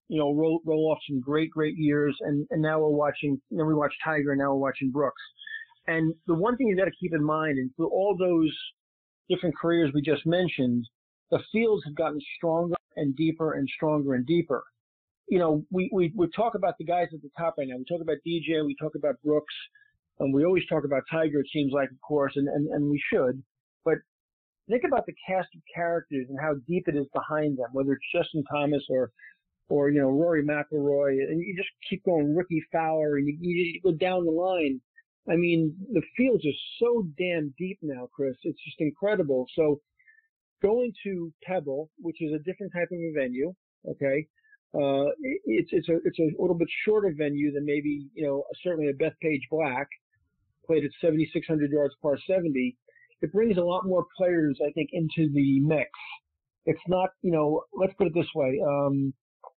you 0.08 0.18
know, 0.18 0.34
roll, 0.34 0.60
roll 0.66 0.90
off 0.90 0.98
some 1.08 1.20
great, 1.20 1.50
great 1.50 1.76
years, 1.76 2.16
and, 2.20 2.46
and 2.50 2.60
now 2.60 2.78
we're 2.80 2.88
watching, 2.88 3.40
know, 3.50 3.64
we 3.64 3.74
watched 3.74 3.96
Tiger, 4.04 4.32
and 4.32 4.40
now 4.40 4.50
we're 4.50 4.60
watching 4.60 4.90
Brooks. 4.90 5.22
And 5.86 6.14
the 6.26 6.34
one 6.34 6.56
thing 6.56 6.66
you 6.66 6.76
got 6.76 6.86
to 6.86 6.90
keep 7.00 7.14
in 7.14 7.24
mind, 7.24 7.58
and 7.58 7.70
through 7.76 7.88
all 7.88 8.16
those 8.18 8.54
different 9.28 9.56
careers 9.56 9.92
we 9.94 10.02
just 10.02 10.26
mentioned, 10.26 10.84
the 11.30 11.38
fields 11.52 11.84
have 11.84 11.94
gotten 11.94 12.20
stronger 12.36 12.74
and 12.96 13.16
deeper 13.16 13.54
and 13.54 13.68
stronger 13.74 14.14
and 14.14 14.26
deeper. 14.26 14.62
You 15.28 15.38
know, 15.38 15.64
we, 15.70 15.90
we, 15.92 16.12
we 16.14 16.28
talk 16.36 16.54
about 16.54 16.74
the 16.78 16.84
guys 16.84 17.08
at 17.14 17.22
the 17.22 17.30
top 17.38 17.54
right 17.58 17.66
now. 17.68 17.76
We 17.76 17.84
talk 17.84 18.02
about 18.02 18.18
DJ, 18.26 18.64
we 18.64 18.76
talk 18.80 18.94
about 18.94 19.16
Brooks, 19.24 19.54
and 20.20 20.32
we 20.32 20.44
always 20.44 20.66
talk 20.68 20.84
about 20.84 21.02
Tiger, 21.10 21.40
it 21.40 21.48
seems 21.52 21.72
like, 21.72 21.90
of 21.90 22.00
course, 22.06 22.32
and, 22.36 22.48
and, 22.48 22.68
and 22.68 22.90
we 22.90 23.02
should. 23.12 23.42
But 23.84 23.98
think 24.68 24.82
about 24.86 25.06
the 25.06 25.14
cast 25.26 25.48
of 25.54 25.60
characters 25.74 26.26
and 26.28 26.38
how 26.40 26.54
deep 26.68 26.88
it 26.88 26.96
is 26.96 27.06
behind 27.12 27.58
them, 27.58 27.66
whether 27.72 27.92
it's 27.92 28.04
Justin 28.14 28.44
Thomas 28.50 28.84
or, 28.88 29.10
or, 29.68 29.90
you 29.90 30.00
know, 30.00 30.10
Rory 30.10 30.44
McIlroy, 30.44 31.22
and 31.28 31.40
you 31.40 31.54
just 31.56 31.70
keep 31.88 32.04
going 32.04 32.34
Rickie 32.36 32.62
Fowler, 32.72 33.16
and 33.16 33.26
you, 33.26 33.36
you 33.40 33.80
go 33.82 33.92
down 33.92 34.24
the 34.24 34.30
line. 34.30 34.80
I 35.28 35.36
mean, 35.36 35.74
the 35.92 36.02
fields 36.16 36.44
are 36.44 36.60
so 36.78 37.06
damn 37.18 37.54
deep 37.58 37.78
now, 37.82 38.08
Chris. 38.14 38.36
It's 38.42 38.62
just 38.62 38.80
incredible. 38.80 39.46
So 39.56 39.80
going 40.62 40.92
to 41.04 41.32
Pebble, 41.42 41.90
which 41.98 42.20
is 42.20 42.32
a 42.32 42.38
different 42.44 42.72
type 42.72 42.88
of 42.92 42.98
a 42.98 43.12
venue, 43.14 43.54
okay, 43.88 44.26
uh, 44.74 45.06
it's 45.44 45.70
it's 45.72 45.88
a 45.88 45.98
it's 46.04 46.18
a 46.18 46.30
little 46.40 46.56
bit 46.56 46.68
shorter 46.84 47.14
venue 47.16 47.52
than 47.52 47.64
maybe 47.64 48.08
you 48.14 48.26
know 48.26 48.42
certainly 48.62 48.88
a 48.88 48.92
Bethpage 48.92 49.42
Black, 49.50 49.88
played 50.66 50.84
at 50.84 50.90
7,600 51.00 51.70
yards 51.70 51.94
par 52.02 52.18
70, 52.26 52.76
it 53.22 53.32
brings 53.32 53.56
a 53.56 53.62
lot 53.62 53.86
more 53.86 54.04
players, 54.16 54.58
I 54.66 54.70
think, 54.72 54.90
into 54.92 55.32
the 55.32 55.60
mix. 55.60 55.90
It's 56.66 56.80
not, 56.88 57.10
you 57.22 57.32
know, 57.32 57.62
let's 57.74 57.94
put 57.94 58.06
it 58.06 58.14
this 58.14 58.28
way. 58.34 58.60
Um, 58.66 59.12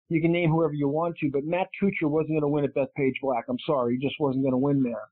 you 0.08 0.20
can 0.20 0.32
name 0.32 0.50
whoever 0.50 0.74
you 0.74 0.88
want 0.88 1.16
to, 1.18 1.30
but 1.32 1.44
Matt 1.44 1.68
Kuchar 1.80 2.10
wasn't 2.10 2.40
going 2.40 2.42
to 2.42 2.48
win 2.48 2.64
at 2.64 2.74
Bethpage 2.74 3.20
Black. 3.22 3.44
I'm 3.48 3.58
sorry, 3.66 3.96
he 3.96 4.06
just 4.06 4.20
wasn't 4.20 4.44
going 4.44 4.52
to 4.52 4.58
win 4.58 4.82
there. 4.82 5.08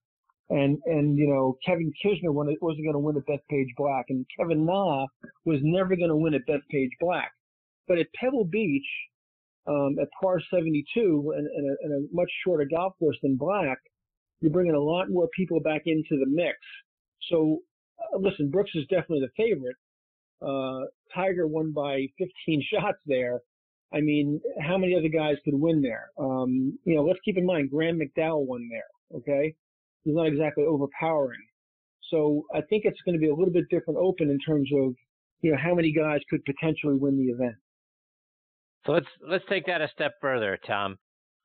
and 0.51 0.79
and 0.85 1.17
you 1.17 1.27
know 1.27 1.57
Kevin 1.65 1.93
Kisner 2.05 2.33
wasn't 2.33 2.61
going 2.61 2.93
to 2.93 2.99
win 2.99 3.17
at 3.17 3.27
Bethpage 3.27 3.75
Black, 3.77 4.07
and 4.11 4.27
Kevin 4.39 4.67
Na 4.67 5.07
was 5.45 5.61
never 5.63 5.97
going 5.97 6.11
to 6.11 6.17
win 6.17 6.35
at 6.35 6.47
Bethpage 6.47 6.91
Black. 7.01 7.33
But 7.89 7.99
at 7.99 8.07
Pebble 8.15 8.45
Beach, 8.45 8.87
um, 9.67 9.97
at 10.01 10.09
par 10.21 10.41
72 10.51 11.33
and, 11.37 11.47
and, 11.47 11.71
a, 11.71 11.75
and, 11.83 11.93
a, 11.93 12.15
much 12.15 12.31
shorter 12.45 12.67
golf 12.71 12.95
course 12.99 13.17
than 13.23 13.37
Black, 13.37 13.79
you're 14.43 14.53
bringing 14.53 14.75
a 14.75 14.81
lot 14.81 15.09
more 15.09 15.29
people 15.35 15.61
back 15.61 15.83
into 15.87 16.19
the 16.19 16.27
mix. 16.27 16.59
So, 17.31 17.59
uh, 17.99 18.19
listen, 18.19 18.51
Brooks 18.51 18.73
is 18.75 18.83
definitely 18.89 19.21
the 19.21 19.43
favorite. 19.43 19.77
Uh, 20.43 20.87
Tiger 21.15 21.47
won 21.47 21.73
by 21.73 22.07
15 22.19 22.63
shots 22.73 22.99
there. 23.07 23.41
I 23.95 24.01
mean, 24.01 24.41
how 24.61 24.77
many 24.79 24.97
other 24.97 25.09
guys 25.09 25.37
could 25.45 25.55
win 25.55 25.81
there? 25.81 26.11
Um, 26.19 26.79
you 26.85 26.97
know, 26.97 27.05
let's 27.05 27.21
keep 27.25 27.39
in 27.39 27.47
mind 27.47 27.71
Graeme 27.71 28.01
McDowell 28.01 28.47
won 28.47 28.69
there. 28.71 29.19
Okay, 29.19 29.55
he's 30.05 30.15
not 30.15 30.27
exactly 30.27 30.65
overpowering. 30.65 31.45
So 32.11 32.45
I 32.55 32.63
think 32.63 32.85
it's 32.85 33.01
going 33.05 33.15
to 33.15 33.21
be 33.21 33.29
a 33.29 33.35
little 33.35 33.53
bit 33.53 33.69
different 33.71 33.99
open 34.01 34.31
in 34.31 34.39
terms 34.39 34.69
of 34.75 34.95
you 35.43 35.53
know 35.53 35.59
how 35.63 35.75
many 35.75 35.93
guys 35.93 36.21
could 36.31 36.45
potentially 36.45 36.97
win 36.97 37.19
the 37.19 37.33
event. 37.33 37.57
So 38.87 38.93
let's 38.93 39.07
let's 39.29 39.45
take 39.49 39.67
that 39.67 39.83
a 39.83 39.89
step 39.95 40.13
further, 40.21 40.59
Tom. 40.67 40.97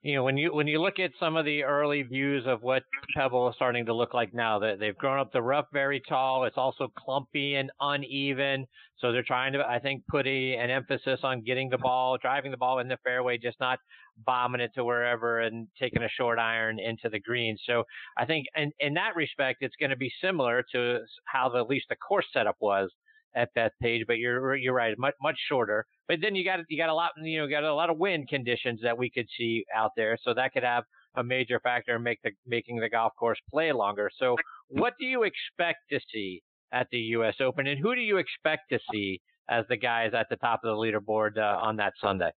You 0.03 0.15
know, 0.15 0.23
when 0.23 0.37
you 0.37 0.53
when 0.53 0.67
you 0.67 0.79
look 0.79 0.99
at 0.99 1.11
some 1.19 1.35
of 1.35 1.43
the 1.43 1.63
early 1.63 2.03
views 2.03 2.45
of 2.45 2.61
what 2.61 2.83
Pebble 3.15 3.49
is 3.49 3.55
starting 3.55 3.87
to 3.87 3.93
look 3.93 4.13
like 4.13 4.31
now, 4.33 4.59
that 4.59 4.79
they've 4.79 4.95
grown 4.95 5.19
up 5.19 5.31
the 5.33 5.41
rough 5.41 5.65
very 5.73 6.01
tall. 6.07 6.45
It's 6.45 6.57
also 6.57 6.91
clumpy 6.97 7.55
and 7.55 7.71
uneven. 7.81 8.67
So 8.99 9.11
they're 9.11 9.23
trying 9.23 9.53
to, 9.53 9.59
I 9.67 9.79
think, 9.79 10.03
put 10.07 10.27
a, 10.27 10.55
an 10.55 10.69
emphasis 10.69 11.21
on 11.23 11.41
getting 11.41 11.69
the 11.69 11.77
ball, 11.79 12.17
driving 12.21 12.51
the 12.51 12.57
ball 12.57 12.79
in 12.79 12.87
the 12.87 12.97
fairway, 13.03 13.37
just 13.37 13.59
not 13.59 13.79
bombing 14.25 14.61
it 14.61 14.71
to 14.75 14.83
wherever 14.83 15.39
and 15.41 15.67
taking 15.79 16.03
a 16.03 16.09
short 16.09 16.39
iron 16.39 16.79
into 16.79 17.09
the 17.09 17.19
green. 17.19 17.57
So 17.65 17.83
I 18.17 18.25
think, 18.25 18.45
in, 18.55 18.71
in 18.79 18.93
that 18.95 19.15
respect, 19.15 19.57
it's 19.61 19.75
going 19.79 19.91
to 19.91 19.97
be 19.97 20.11
similar 20.21 20.63
to 20.73 20.99
how 21.25 21.49
the, 21.49 21.59
at 21.59 21.69
least 21.69 21.87
the 21.89 21.95
course 21.95 22.25
setup 22.31 22.55
was 22.59 22.91
at 23.35 23.49
Bethpage, 23.55 24.01
but 24.07 24.17
you're 24.17 24.55
you're 24.55 24.73
right, 24.73 24.97
much 24.97 25.13
much 25.21 25.37
shorter. 25.49 25.85
But 26.07 26.17
then 26.21 26.35
you 26.35 26.43
got 26.43 26.59
you 26.69 26.77
got 26.77 26.89
a 26.89 26.93
lot 26.93 27.11
you 27.21 27.39
know 27.39 27.47
got 27.47 27.63
a 27.63 27.73
lot 27.73 27.89
of 27.89 27.97
wind 27.97 28.27
conditions 28.29 28.79
that 28.83 28.97
we 28.97 29.09
could 29.09 29.27
see 29.37 29.65
out 29.75 29.91
there, 29.95 30.17
so 30.23 30.33
that 30.33 30.53
could 30.53 30.63
have 30.63 30.83
a 31.15 31.23
major 31.23 31.59
factor 31.59 31.95
in 31.95 32.03
make 32.03 32.21
the 32.23 32.31
making 32.45 32.77
the 32.77 32.89
golf 32.89 33.13
course 33.19 33.39
play 33.49 33.71
longer. 33.71 34.09
So 34.19 34.35
what 34.69 34.93
do 34.99 35.05
you 35.05 35.23
expect 35.23 35.79
to 35.91 35.99
see 36.11 36.41
at 36.71 36.87
the 36.91 36.97
U.S. 36.97 37.35
Open, 37.39 37.67
and 37.67 37.79
who 37.79 37.95
do 37.95 38.01
you 38.01 38.17
expect 38.17 38.69
to 38.71 38.79
see 38.91 39.21
as 39.49 39.65
the 39.69 39.77
guys 39.77 40.11
at 40.13 40.27
the 40.29 40.35
top 40.37 40.61
of 40.63 40.75
the 40.75 40.81
leaderboard 40.81 41.37
uh, 41.37 41.57
on 41.61 41.77
that 41.77 41.93
Sunday? 42.01 42.31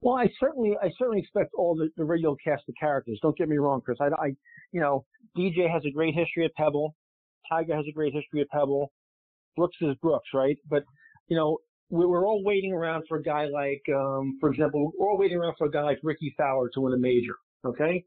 Well, 0.00 0.16
I 0.16 0.28
certainly, 0.38 0.76
I 0.82 0.90
certainly 0.98 1.20
expect 1.20 1.54
all 1.56 1.74
the, 1.74 1.88
the 1.96 2.04
regular 2.04 2.36
cast 2.44 2.64
of 2.68 2.74
characters. 2.78 3.18
Don't 3.22 3.36
get 3.38 3.48
me 3.48 3.56
wrong, 3.56 3.80
Chris. 3.80 3.98
I, 4.00 4.08
I, 4.22 4.26
you 4.72 4.80
know, 4.80 5.06
DJ 5.36 5.70
has 5.70 5.82
a 5.86 5.90
great 5.90 6.14
history 6.14 6.44
at 6.44 6.54
Pebble. 6.54 6.94
Tiger 7.48 7.74
has 7.74 7.86
a 7.88 7.92
great 7.92 8.12
history 8.12 8.42
at 8.42 8.48
Pebble. 8.50 8.92
Brooks 9.56 9.76
is 9.80 9.94
Brooks, 10.02 10.28
right? 10.34 10.58
But 10.68 10.84
you 11.28 11.36
know, 11.36 11.58
we 11.90 12.06
we're 12.06 12.26
all 12.26 12.42
waiting 12.44 12.72
around 12.72 13.04
for 13.08 13.18
a 13.18 13.22
guy 13.22 13.46
like, 13.46 13.82
um, 13.94 14.36
for 14.40 14.50
example, 14.50 14.92
we're 14.98 15.10
all 15.10 15.18
waiting 15.18 15.38
around 15.38 15.54
for 15.58 15.66
a 15.66 15.70
guy 15.70 15.82
like 15.82 15.98
Rickie 16.02 16.34
Fowler 16.36 16.70
to 16.74 16.80
win 16.80 16.92
a 16.92 16.98
major. 16.98 17.34
Okay, 17.64 18.04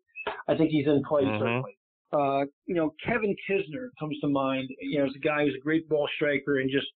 I 0.47 0.55
think 0.55 0.71
he's 0.71 0.87
in 0.87 1.01
play 1.07 1.23
mm-hmm. 1.23 1.39
certainly. 1.39 1.77
Uh, 2.13 2.45
you 2.65 2.75
know, 2.75 2.93
Kevin 3.05 3.35
Kisner 3.49 3.89
comes 3.99 4.17
to 4.21 4.27
mind. 4.27 4.69
You 4.79 4.99
know, 4.99 5.05
as 5.05 5.15
a 5.15 5.19
guy 5.19 5.45
who's 5.45 5.55
a 5.55 5.63
great 5.63 5.87
ball 5.89 6.07
striker 6.15 6.59
and 6.59 6.69
just 6.69 6.87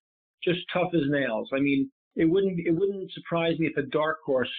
just 0.43 0.59
tough 0.73 0.89
as 0.93 1.01
nails. 1.09 1.49
I 1.53 1.59
mean, 1.59 1.89
it 2.15 2.25
wouldn't 2.25 2.59
it 2.59 2.71
wouldn't 2.71 3.11
surprise 3.13 3.57
me 3.59 3.67
if 3.67 3.77
a 3.77 3.87
dark 3.89 4.17
horse 4.25 4.51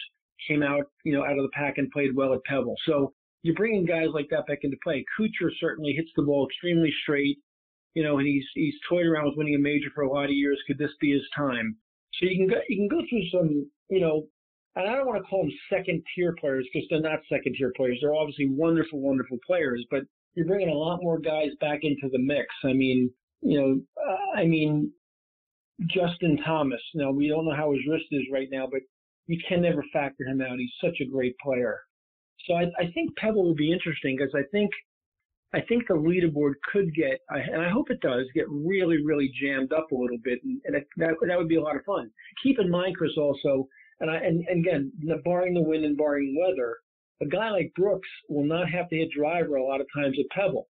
came 0.49 0.63
out, 0.63 0.85
you 1.05 1.13
know, 1.13 1.25
out 1.25 1.39
of 1.39 1.43
the 1.43 1.51
pack 1.53 1.79
and 1.79 1.91
played 1.91 2.15
well 2.15 2.35
at 2.35 2.43
Pebble. 2.45 2.75
So 2.87 3.13
you're 3.43 3.55
bringing 3.55 3.85
guys 3.85 4.09
like 4.13 4.29
that 4.31 4.47
back 4.47 4.59
into 4.63 4.77
play. 4.83 5.05
Kuchar 5.19 5.51
certainly 5.61 5.93
hits 5.93 6.11
the 6.17 6.23
ball 6.23 6.47
extremely 6.49 6.93
straight 7.03 7.39
you 7.95 8.03
know, 8.03 8.19
and 8.19 8.27
he's 8.27 8.45
he's 8.55 8.75
toyed 8.89 9.07
around 9.07 9.27
with 9.27 9.37
winning 9.37 9.55
a 9.55 9.59
major 9.59 9.89
for 9.95 10.03
a 10.03 10.13
lot 10.13 10.25
of 10.25 10.33
years. 10.33 10.59
Could 10.67 10.79
this 10.79 10.93
be 11.01 11.13
his 11.13 11.23
time? 11.37 11.77
So 12.15 12.27
you 12.27 12.37
can 12.37 12.49
go 12.49 12.61
you 12.69 12.77
can 12.77 12.89
go 12.89 13.03
through 13.09 13.29
some, 13.31 13.71
you 13.91 14.01
know, 14.01 14.27
and 14.77 14.89
I 14.89 14.97
don't 14.97 15.07
want 15.07 15.23
to 15.23 15.29
call 15.29 15.43
them 15.43 15.53
second 15.71 16.03
tier 16.15 16.35
players 16.41 16.67
because 16.73 16.89
they're 16.89 17.01
not 17.01 17.21
second 17.29 17.57
tier 17.57 17.73
players. 17.77 17.99
They're 18.01 18.15
obviously 18.15 18.49
wonderful, 18.49 19.01
wonderful 19.01 19.39
players, 19.47 19.85
but 19.91 20.03
you're 20.35 20.47
bringing 20.47 20.71
a 20.71 20.79
lot 20.79 21.03
more 21.03 21.19
guys 21.19 21.51
back 21.61 21.81
into 21.83 22.09
the 22.11 22.19
mix. 22.19 22.47
I 22.65 22.73
mean, 22.73 23.11
you 23.43 23.61
know, 23.61 23.81
uh, 24.03 24.39
I 24.39 24.47
mean, 24.47 24.91
Justin 25.89 26.39
Thomas. 26.45 26.81
Now 26.95 27.11
we 27.11 27.29
don't 27.29 27.45
know 27.45 27.57
how 27.57 27.73
his 27.73 27.83
wrist 27.89 28.07
is 28.11 28.23
right 28.33 28.49
now, 28.51 28.67
but 28.71 28.81
you 29.27 29.39
can 29.49 29.63
never 29.63 29.85
factor 29.93 30.25
him 30.25 30.41
out. 30.41 30.59
He's 30.59 30.71
such 30.83 31.01
a 31.01 31.11
great 31.11 31.37
player. 31.39 31.81
So 32.47 32.55
I, 32.55 32.65
I 32.79 32.91
think 32.93 33.17
Pebble 33.17 33.45
will 33.45 33.55
be 33.55 33.73
interesting 33.73 34.17
because 34.17 34.35
I 34.35 34.43
think 34.51 34.71
I 35.55 35.61
think 35.69 35.87
the 35.87 35.95
leaderboard 35.95 36.55
could 36.73 36.95
get, 36.95 37.21
and 37.29 37.61
I 37.61 37.69
hope 37.69 37.91
it 37.91 38.01
does, 38.01 38.25
get 38.35 38.49
really, 38.49 39.05
really 39.05 39.31
jammed 39.41 39.73
up 39.73 39.93
a 39.93 39.95
little 39.95 40.19
bit, 40.25 40.39
and, 40.45 40.61
and 40.65 40.75
that 40.97 41.15
that 41.27 41.39
would 41.39 41.49
be 41.49 41.57
a 41.57 41.63
lot 41.63 41.77
of 41.77 41.85
fun. 41.85 42.11
Keep 42.43 42.59
in 42.59 42.71
mind, 42.71 42.97
Chris, 42.97 43.13
also, 43.19 43.69
and 44.01 44.11
I 44.11 44.17
and, 44.17 44.45
and 44.49 44.67
again, 44.67 44.93
barring 45.25 45.55
the 45.55 45.61
wind 45.61 45.85
and 45.85 45.97
barring 45.97 46.37
weather, 46.41 46.79
a 47.21 47.27
guy 47.27 47.51
like 47.51 47.73
Brooks 47.77 48.09
will 48.29 48.45
not 48.45 48.69
have 48.71 48.89
to 48.89 48.97
hit 48.97 49.11
driver 49.11 49.57
a 49.57 49.65
lot 49.65 49.81
of 49.81 49.87
times 49.95 50.17
at 50.19 50.37
Pebble 50.37 50.69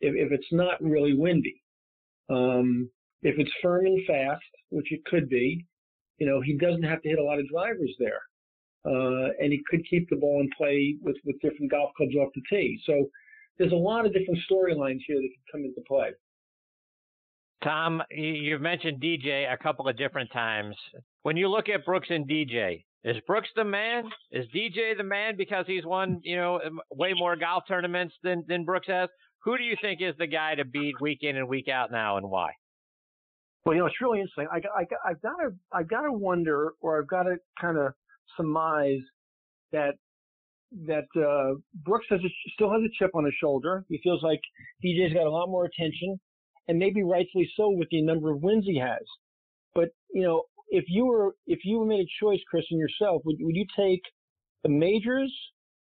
if, 0.00 0.14
if 0.14 0.32
it's 0.32 0.52
not 0.52 0.82
really 0.82 1.14
windy. 1.14 1.62
Um, 2.28 2.90
if 3.22 3.38
it's 3.38 3.50
firm 3.62 3.86
and 3.86 4.06
fast, 4.06 4.42
which 4.68 4.92
it 4.92 5.04
could 5.06 5.28
be, 5.28 5.66
you 6.18 6.26
know, 6.26 6.40
he 6.40 6.56
doesn't 6.56 6.82
have 6.82 7.02
to 7.02 7.08
hit 7.08 7.18
a 7.18 7.24
lot 7.24 7.38
of 7.38 7.48
drivers 7.48 7.94
there. 7.98 8.20
Uh, 8.86 9.28
and 9.40 9.52
he 9.52 9.60
could 9.68 9.84
keep 9.88 10.08
the 10.08 10.16
ball 10.16 10.40
in 10.40 10.48
play 10.56 10.96
with, 11.02 11.16
with 11.24 11.40
different 11.40 11.70
golf 11.70 11.90
clubs 11.96 12.14
off 12.14 12.30
the 12.34 12.42
tee. 12.48 12.80
So 12.86 13.10
there's 13.58 13.72
a 13.72 13.76
lot 13.76 14.06
of 14.06 14.12
different 14.12 14.40
storylines 14.50 15.00
here 15.06 15.16
that 15.16 15.28
can 15.28 15.44
come 15.52 15.64
into 15.64 15.80
play. 15.86 16.10
Tom, 17.62 18.02
you've 18.10 18.62
mentioned 18.62 19.02
DJ 19.02 19.52
a 19.52 19.56
couple 19.56 19.86
of 19.86 19.96
different 19.96 20.32
times. 20.32 20.74
When 21.22 21.36
you 21.36 21.48
look 21.48 21.68
at 21.68 21.84
Brooks 21.84 22.08
and 22.08 22.26
DJ, 22.26 22.84
is 23.04 23.16
Brooks 23.26 23.48
the 23.54 23.64
man? 23.64 24.04
Is 24.30 24.46
DJ 24.54 24.96
the 24.96 25.02
man 25.02 25.36
because 25.36 25.66
he's 25.66 25.84
won, 25.84 26.20
you 26.22 26.36
know, 26.36 26.60
way 26.90 27.12
more 27.14 27.36
golf 27.36 27.64
tournaments 27.68 28.14
than 28.22 28.44
than 28.48 28.64
Brooks 28.64 28.88
has? 28.88 29.08
Who 29.44 29.56
do 29.56 29.64
you 29.64 29.76
think 29.80 30.00
is 30.02 30.14
the 30.18 30.26
guy 30.26 30.54
to 30.54 30.64
beat 30.64 31.00
week 31.00 31.18
in 31.22 31.36
and 31.36 31.48
week 31.48 31.68
out 31.68 31.90
now, 31.90 32.18
and 32.18 32.28
why? 32.28 32.50
Well, 33.64 33.74
you 33.74 33.80
know, 33.80 33.86
it's 33.86 34.00
really 34.00 34.20
interesting. 34.20 34.46
I, 34.50 34.56
I, 34.80 35.10
I've 35.10 35.22
got 35.22 35.36
to, 35.36 35.50
I've 35.72 35.88
got 35.88 36.02
to 36.02 36.12
wonder, 36.12 36.72
or 36.80 36.98
I've 36.98 37.08
got 37.08 37.24
to 37.24 37.36
kind 37.60 37.78
of 37.78 37.92
surmise 38.36 39.00
that 39.72 39.94
that 40.86 41.06
uh, 41.16 41.58
Brooks 41.84 42.06
has 42.10 42.20
a, 42.20 42.30
still 42.54 42.70
has 42.72 42.82
a 42.82 42.92
chip 42.98 43.10
on 43.14 43.24
his 43.24 43.34
shoulder. 43.40 43.84
He 43.88 43.98
feels 44.02 44.22
like 44.22 44.40
DJ's 44.84 45.14
got 45.14 45.26
a 45.26 45.30
lot 45.30 45.48
more 45.48 45.64
attention, 45.64 46.18
and 46.68 46.78
maybe 46.78 47.02
rightfully 47.02 47.50
so 47.56 47.70
with 47.70 47.88
the 47.90 48.02
number 48.02 48.30
of 48.30 48.42
wins 48.42 48.64
he 48.66 48.78
has. 48.78 49.02
But 49.74 49.90
you 50.12 50.22
know, 50.22 50.42
if 50.68 50.84
you 50.88 51.06
were 51.06 51.34
if 51.46 51.60
you 51.64 51.84
made 51.84 52.00
a 52.00 52.24
choice, 52.24 52.40
Chris, 52.48 52.64
and 52.70 52.78
yourself, 52.78 53.22
would 53.24 53.36
would 53.40 53.56
you 53.56 53.66
take 53.76 54.02
the 54.62 54.68
majors 54.68 55.32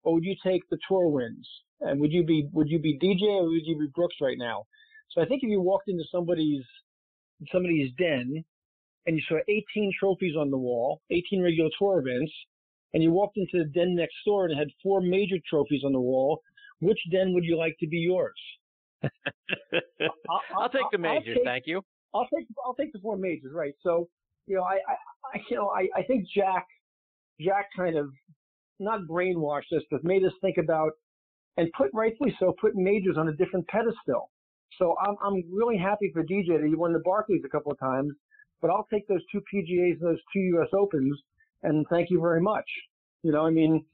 or 0.03 0.15
would 0.15 0.25
you 0.25 0.37
take 0.45 0.63
the 0.71 0.79
tour 0.89 1.09
wins? 1.09 1.49
And 1.81 2.01
would 2.01 2.13
you 2.13 2.25
be 2.25 2.49
would 2.53 2.69
you 2.69 2.79
be 2.79 2.99
DJ 2.99 3.41
or 3.41 3.49
would 3.51 3.67
you 3.67 3.79
be 3.79 3.89
Brooks 3.95 4.17
right 4.21 4.39
now? 4.39 4.65
So 5.11 5.21
I 5.21 5.27
think 5.27 5.43
if 5.43 5.51
you 5.51 5.61
walked 5.61 5.89
into 5.89 6.05
somebody's 6.11 6.65
somebody's 7.51 7.93
den 7.99 8.45
and 9.07 9.17
you 9.17 9.23
saw 9.29 9.39
18 9.49 9.93
trophies 9.99 10.37
on 10.37 10.51
the 10.51 10.57
wall, 10.57 11.01
18 11.11 11.43
regular 11.43 11.71
tour 11.79 11.99
events, 11.99 12.33
and 12.95 13.03
you 13.03 13.11
walked 13.11 13.37
into 13.37 13.59
the 13.59 13.65
den 13.65 13.95
next 13.95 14.15
door 14.27 14.45
and 14.45 14.53
it 14.53 14.57
had 14.57 14.69
four 14.83 15.01
major 15.01 15.37
trophies 15.49 15.83
on 15.85 15.93
the 15.93 16.01
wall, 16.01 16.43
which 16.81 16.99
den 17.11 17.33
would 17.35 17.45
you 17.45 17.57
like 17.57 17.77
to 17.81 17.87
be 17.87 17.99
yours? 17.99 18.35
I'll, 19.03 20.41
I'll, 20.57 20.69
take 20.69 20.83
the 20.93 20.99
majors, 20.99 21.37
take, 21.37 21.45
thank 21.45 21.65
you. 21.67 21.83
I'll 22.15 22.29
take 22.35 22.47
I'll 22.65 22.75
take 22.75 22.93
the 22.93 23.01
four 23.01 23.17
majors, 23.17 23.53
right? 23.55 23.75
So, 23.83 24.09
you 24.47 24.57
know, 24.57 24.63
I, 24.63 24.75
I, 24.75 24.95
I 25.35 25.41
you 25.51 25.57
know, 25.57 25.71
I, 25.71 25.89
I 25.97 26.03
think 26.03 26.27
Jack 26.35 26.67
Jack 27.41 27.67
kind 27.77 27.97
of 27.97 28.11
not 28.79 29.01
brainwashed 29.09 29.73
us, 29.77 29.83
but 29.91 30.05
made 30.05 30.25
us 30.25 30.33
think 30.41 30.59
about 30.59 30.93
and 31.57 31.69
put 31.77 31.91
rightfully 31.93 32.35
so 32.39 32.55
put 32.61 32.75
majors 32.75 33.17
on 33.19 33.29
a 33.29 33.33
different 33.33 33.67
pedestal. 33.69 34.31
So 34.79 34.95
I'm 35.05 35.17
I'm 35.25 35.43
really 35.53 35.79
happy 35.79 36.11
for 36.13 36.23
DJ 36.23 36.61
that 36.61 36.67
he 36.67 36.75
won 36.75 36.93
the 36.93 37.03
Barclays 37.05 37.43
a 37.45 37.49
couple 37.49 37.73
of 37.73 37.79
times, 37.79 38.13
but 38.61 38.71
I'll 38.71 38.87
take 38.93 39.07
those 39.09 39.23
two 39.31 39.43
PGAs 39.53 40.01
and 40.01 40.03
those 40.03 40.21
two 40.33 40.41
U.S. 40.41 40.69
Opens 40.73 41.19
and 41.63 41.87
thank 41.91 42.11
you 42.11 42.21
very 42.21 42.41
much. 42.41 42.67
You 43.23 43.33
know, 43.33 43.47
I 43.47 43.51
mean, 43.51 43.85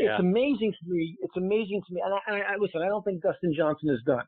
yeah. 0.00 0.12
it's 0.12 0.20
amazing 0.20 0.72
to 0.72 0.90
me. 0.90 1.16
It's 1.20 1.36
amazing 1.36 1.82
to 1.86 1.94
me. 1.94 2.02
And 2.04 2.14
I, 2.14 2.18
and 2.28 2.42
I, 2.42 2.56
listen, 2.58 2.82
I 2.82 2.88
don't 2.88 3.04
think 3.04 3.22
Dustin 3.22 3.54
Johnson 3.56 3.90
is 3.90 4.00
done. 4.06 4.24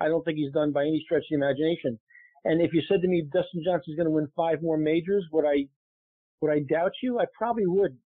I 0.00 0.08
don't 0.08 0.24
think 0.24 0.38
he's 0.38 0.52
done 0.52 0.72
by 0.72 0.82
any 0.82 1.02
stretch 1.04 1.22
of 1.22 1.26
the 1.30 1.36
imagination. 1.36 1.98
And 2.44 2.62
if 2.62 2.72
you 2.72 2.82
said 2.88 3.02
to 3.02 3.08
me 3.08 3.22
Dustin 3.22 3.62
Johnson 3.64 3.92
is 3.92 3.96
going 3.96 4.06
to 4.06 4.10
win 4.10 4.28
five 4.34 4.62
more 4.62 4.78
majors, 4.78 5.24
would 5.32 5.44
I 5.44 5.66
would 6.40 6.50
I 6.50 6.60
doubt 6.60 6.92
you? 7.02 7.20
I 7.20 7.24
probably 7.36 7.66
would. 7.66 7.96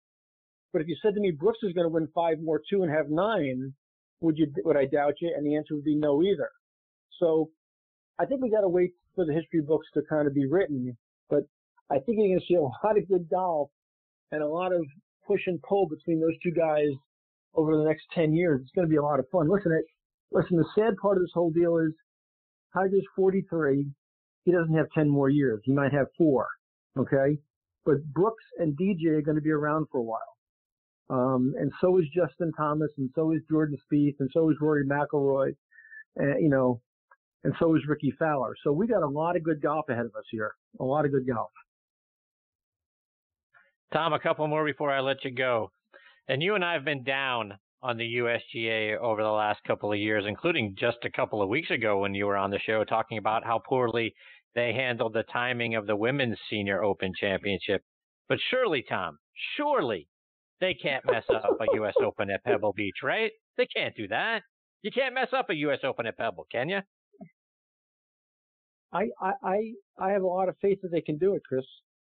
But 0.72 0.82
if 0.82 0.88
you 0.88 0.96
said 1.02 1.14
to 1.14 1.20
me 1.20 1.30
Brooks 1.30 1.58
is 1.62 1.72
going 1.72 1.84
to 1.84 1.92
win 1.92 2.08
five 2.14 2.38
more 2.40 2.60
two 2.68 2.82
and 2.82 2.92
have 2.92 3.10
nine, 3.10 3.72
would 4.20 4.36
you 4.36 4.52
would 4.64 4.76
I 4.76 4.86
doubt 4.86 5.14
you? 5.20 5.32
And 5.36 5.46
the 5.46 5.56
answer 5.56 5.74
would 5.74 5.84
be 5.84 5.94
no 5.94 6.22
either. 6.22 6.50
So 7.20 7.50
I 8.18 8.26
think 8.26 8.42
we 8.42 8.50
got 8.50 8.62
to 8.62 8.68
wait 8.68 8.92
for 9.14 9.24
the 9.24 9.32
history 9.32 9.60
books 9.60 9.86
to 9.94 10.02
kind 10.08 10.26
of 10.26 10.34
be 10.34 10.46
written. 10.46 10.96
But 11.30 11.44
I 11.90 11.94
think 11.94 12.18
you're 12.18 12.28
going 12.28 12.40
to 12.40 12.46
see 12.46 12.54
a 12.54 12.62
lot 12.86 12.98
of 12.98 13.08
good 13.08 13.28
golf 13.30 13.70
and 14.32 14.42
a 14.42 14.48
lot 14.48 14.72
of 14.72 14.84
push 15.26 15.42
and 15.46 15.60
pull 15.62 15.88
between 15.88 16.20
those 16.20 16.38
two 16.42 16.52
guys 16.52 16.88
over 17.54 17.76
the 17.76 17.84
next 17.84 18.04
10 18.14 18.34
years. 18.34 18.60
It's 18.62 18.72
going 18.74 18.86
to 18.86 18.90
be 18.90 18.96
a 18.96 19.02
lot 19.02 19.20
of 19.20 19.28
fun. 19.30 19.48
Listen, 19.50 19.72
it, 19.72 19.84
listen, 20.32 20.56
the 20.56 20.68
sad 20.74 20.94
part 21.00 21.16
of 21.16 21.22
this 21.22 21.30
whole 21.34 21.50
deal 21.50 21.78
is 21.78 21.92
Tiger's 22.74 23.06
43. 23.16 23.86
He 24.44 24.52
doesn't 24.52 24.74
have 24.74 24.86
10 24.94 25.08
more 25.08 25.30
years. 25.30 25.60
He 25.64 25.72
might 25.72 25.92
have 25.92 26.06
four. 26.18 26.48
Okay. 26.98 27.38
But 27.84 28.04
Brooks 28.12 28.44
and 28.58 28.76
DJ 28.76 29.18
are 29.18 29.22
going 29.22 29.36
to 29.36 29.42
be 29.42 29.50
around 29.50 29.86
for 29.90 29.98
a 29.98 30.02
while. 30.02 30.20
Um, 31.10 31.54
and 31.58 31.70
so 31.80 31.98
is 31.98 32.04
Justin 32.14 32.52
Thomas, 32.56 32.90
and 32.96 33.10
so 33.14 33.32
is 33.32 33.40
Jordan 33.50 33.76
Spieth, 33.92 34.16
and 34.20 34.30
so 34.32 34.48
is 34.50 34.56
Rory 34.60 34.86
McIlroy, 34.86 35.54
and 36.16 36.42
you 36.42 36.48
know, 36.48 36.80
and 37.44 37.52
so 37.58 37.76
is 37.76 37.82
Rickie 37.86 38.14
Fowler. 38.18 38.54
So 38.64 38.72
we 38.72 38.86
got 38.86 39.02
a 39.02 39.08
lot 39.08 39.36
of 39.36 39.42
good 39.42 39.60
golf 39.60 39.84
ahead 39.90 40.06
of 40.06 40.14
us 40.16 40.24
here. 40.30 40.54
A 40.80 40.84
lot 40.84 41.04
of 41.04 41.12
good 41.12 41.26
golf. 41.26 41.50
Tom, 43.92 44.12
a 44.12 44.18
couple 44.18 44.46
more 44.46 44.64
before 44.64 44.90
I 44.90 45.00
let 45.00 45.24
you 45.24 45.30
go. 45.30 45.70
And 46.28 46.42
you 46.42 46.54
and 46.54 46.64
I 46.64 46.72
have 46.72 46.84
been 46.84 47.04
down 47.04 47.58
on 47.82 47.98
the 47.98 48.16
USGA 48.16 48.96
over 48.98 49.22
the 49.22 49.28
last 49.28 49.60
couple 49.66 49.92
of 49.92 49.98
years, 49.98 50.24
including 50.26 50.74
just 50.78 50.98
a 51.04 51.10
couple 51.10 51.42
of 51.42 51.50
weeks 51.50 51.70
ago 51.70 51.98
when 51.98 52.14
you 52.14 52.26
were 52.26 52.36
on 52.36 52.50
the 52.50 52.58
show 52.58 52.82
talking 52.82 53.18
about 53.18 53.44
how 53.44 53.58
poorly 53.58 54.14
they 54.54 54.72
handled 54.72 55.12
the 55.12 55.24
timing 55.24 55.74
of 55.74 55.86
the 55.86 55.94
Women's 55.94 56.38
Senior 56.48 56.82
Open 56.82 57.12
Championship. 57.18 57.82
But 58.28 58.38
surely, 58.50 58.84
Tom, 58.88 59.18
surely 59.56 60.08
they 60.60 60.72
can't 60.72 61.04
mess 61.04 61.24
up 61.28 61.58
a 61.60 61.66
U.S. 61.74 61.94
Open 62.02 62.30
at 62.30 62.42
Pebble 62.44 62.72
Beach, 62.72 62.96
right? 63.02 63.32
They 63.58 63.66
can't 63.66 63.94
do 63.94 64.08
that. 64.08 64.42
You 64.82 64.90
can't 64.90 65.14
mess 65.14 65.28
up 65.36 65.50
a 65.50 65.54
U.S. 65.54 65.80
Open 65.84 66.06
at 66.06 66.16
Pebble, 66.16 66.46
can 66.50 66.70
you? 66.70 66.80
I, 68.92 69.08
I, 69.20 69.72
I 69.98 70.10
have 70.12 70.22
a 70.22 70.26
lot 70.26 70.48
of 70.48 70.56
faith 70.62 70.78
that 70.82 70.92
they 70.92 71.00
can 71.00 71.18
do 71.18 71.34
it, 71.34 71.42
Chris. 71.46 71.64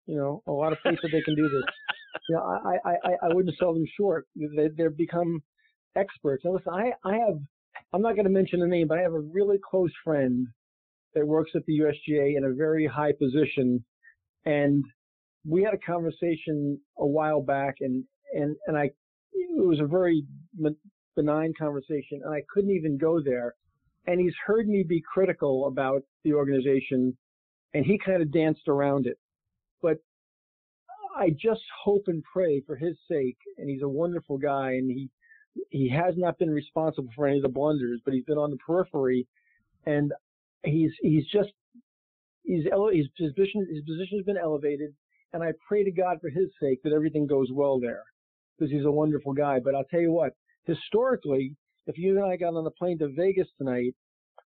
You 0.09 0.17
know, 0.17 0.43
a 0.47 0.51
lot 0.51 0.73
of 0.73 0.79
that 0.83 1.09
they 1.11 1.21
can 1.21 1.35
do 1.35 1.43
this. 1.43 1.63
You 2.27 2.35
know, 2.35 2.41
I, 2.41 2.89
I, 2.89 2.93
I, 2.93 3.11
I 3.23 3.33
wouldn't 3.33 3.55
sell 3.57 3.73
them 3.73 3.85
short. 3.95 4.27
They, 4.35 4.69
they've 4.75 4.97
become 4.97 5.41
experts. 5.95 6.43
Now 6.43 6.53
listen, 6.53 6.73
I, 6.73 6.91
I 7.07 7.17
have, 7.17 7.39
I'm 7.93 8.01
not 8.01 8.15
going 8.15 8.25
to 8.25 8.31
mention 8.31 8.59
the 8.59 8.67
name, 8.67 8.87
but 8.87 8.97
I 8.97 9.01
have 9.01 9.13
a 9.13 9.19
really 9.19 9.57
close 9.63 9.91
friend 10.03 10.47
that 11.13 11.25
works 11.25 11.51
at 11.55 11.63
the 11.65 11.79
USGA 11.79 12.37
in 12.37 12.43
a 12.43 12.53
very 12.53 12.87
high 12.87 13.11
position. 13.11 13.83
And 14.45 14.83
we 15.47 15.63
had 15.63 15.73
a 15.73 15.77
conversation 15.77 16.79
a 16.97 17.05
while 17.05 17.41
back 17.41 17.75
and, 17.81 18.03
and, 18.33 18.55
and 18.65 18.77
I, 18.77 18.85
it 19.33 19.67
was 19.67 19.79
a 19.79 19.85
very 19.85 20.23
benign 21.15 21.53
conversation 21.57 22.21
and 22.23 22.33
I 22.33 22.41
couldn't 22.51 22.71
even 22.71 22.97
go 22.97 23.21
there. 23.23 23.53
And 24.07 24.19
he's 24.19 24.33
heard 24.45 24.67
me 24.67 24.83
be 24.87 25.03
critical 25.13 25.67
about 25.67 26.01
the 26.23 26.33
organization 26.33 27.15
and 27.75 27.85
he 27.85 27.99
kind 28.03 28.23
of 28.23 28.31
danced 28.31 28.67
around 28.67 29.05
it. 29.05 29.19
But 29.81 29.97
I 31.15 31.29
just 31.29 31.61
hope 31.83 32.03
and 32.07 32.23
pray 32.23 32.61
for 32.65 32.75
his 32.75 32.95
sake. 33.07 33.37
And 33.57 33.69
he's 33.69 33.81
a 33.81 33.89
wonderful 33.89 34.37
guy 34.37 34.71
and 34.73 34.89
he, 34.89 35.09
he 35.69 35.89
has 35.89 36.15
not 36.17 36.37
been 36.37 36.49
responsible 36.49 37.09
for 37.15 37.27
any 37.27 37.37
of 37.37 37.43
the 37.43 37.49
blunders, 37.49 38.01
but 38.05 38.13
he's 38.13 38.23
been 38.23 38.37
on 38.37 38.51
the 38.51 38.57
periphery, 38.57 39.27
and 39.85 40.13
he's 40.63 40.91
he's 41.01 41.25
just 41.25 41.49
he's 42.43 42.65
ele- 42.71 42.91
his 42.93 43.07
position 43.17 43.67
his 43.69 43.83
position 43.83 44.17
has 44.17 44.25
been 44.25 44.37
elevated, 44.37 44.93
and 45.33 45.43
I 45.43 45.51
pray 45.67 45.83
to 45.83 45.91
God 45.91 46.17
for 46.21 46.29
his 46.29 46.49
sake 46.61 46.81
that 46.83 46.93
everything 46.93 47.27
goes 47.27 47.49
well 47.51 47.79
there, 47.79 48.03
because 48.57 48.71
he's 48.71 48.85
a 48.85 48.91
wonderful 48.91 49.33
guy. 49.33 49.59
But 49.59 49.75
I'll 49.75 49.85
tell 49.85 50.01
you 50.01 50.11
what, 50.11 50.33
historically, 50.65 51.55
if 51.87 51.97
you 51.97 52.15
and 52.15 52.31
I 52.31 52.37
got 52.37 52.55
on 52.55 52.63
the 52.63 52.71
plane 52.71 52.99
to 52.99 53.09
Vegas 53.09 53.47
tonight, 53.57 53.95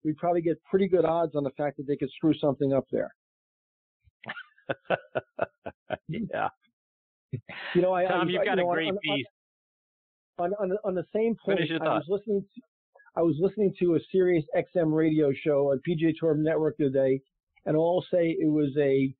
we'd 0.03 0.17
probably 0.17 0.41
get 0.41 0.63
pretty 0.69 0.87
good 0.87 1.05
odds 1.05 1.35
on 1.35 1.43
the 1.43 1.51
fact 1.51 1.77
that 1.77 1.87
they 1.87 1.97
could 1.97 2.11
screw 2.11 2.33
something 2.35 2.73
up 2.73 2.85
there. 2.91 3.13
yeah. 6.07 6.47
You 7.75 7.81
know, 7.81 7.93
I, 7.93 8.05
Tom, 8.05 8.27
I, 8.27 8.31
you've 8.31 8.45
got 8.45 8.57
you 8.57 8.63
know, 8.63 8.71
a 8.71 8.73
great 8.75 8.89
on, 8.89 8.97
piece 9.03 9.25
on, 10.41 10.53
on, 10.59 10.77
on 10.83 10.95
the 10.95 11.05
same 11.13 11.35
point, 11.43 11.59
I 11.81 11.95
was 11.95 12.05
listening. 12.07 12.41
To, 12.41 12.61
I 13.15 13.21
was 13.21 13.35
listening 13.39 13.73
to 13.79 13.95
a 13.95 13.99
Sirius 14.11 14.45
XM 14.55 14.93
radio 14.93 15.31
show 15.43 15.71
on 15.71 15.81
PGA 15.87 16.13
Tour 16.17 16.35
Network 16.35 16.77
today, 16.77 17.21
and 17.65 17.75
I'll 17.75 18.05
say 18.11 18.35
it 18.39 18.49
was 18.49 18.71
a 18.77 19.13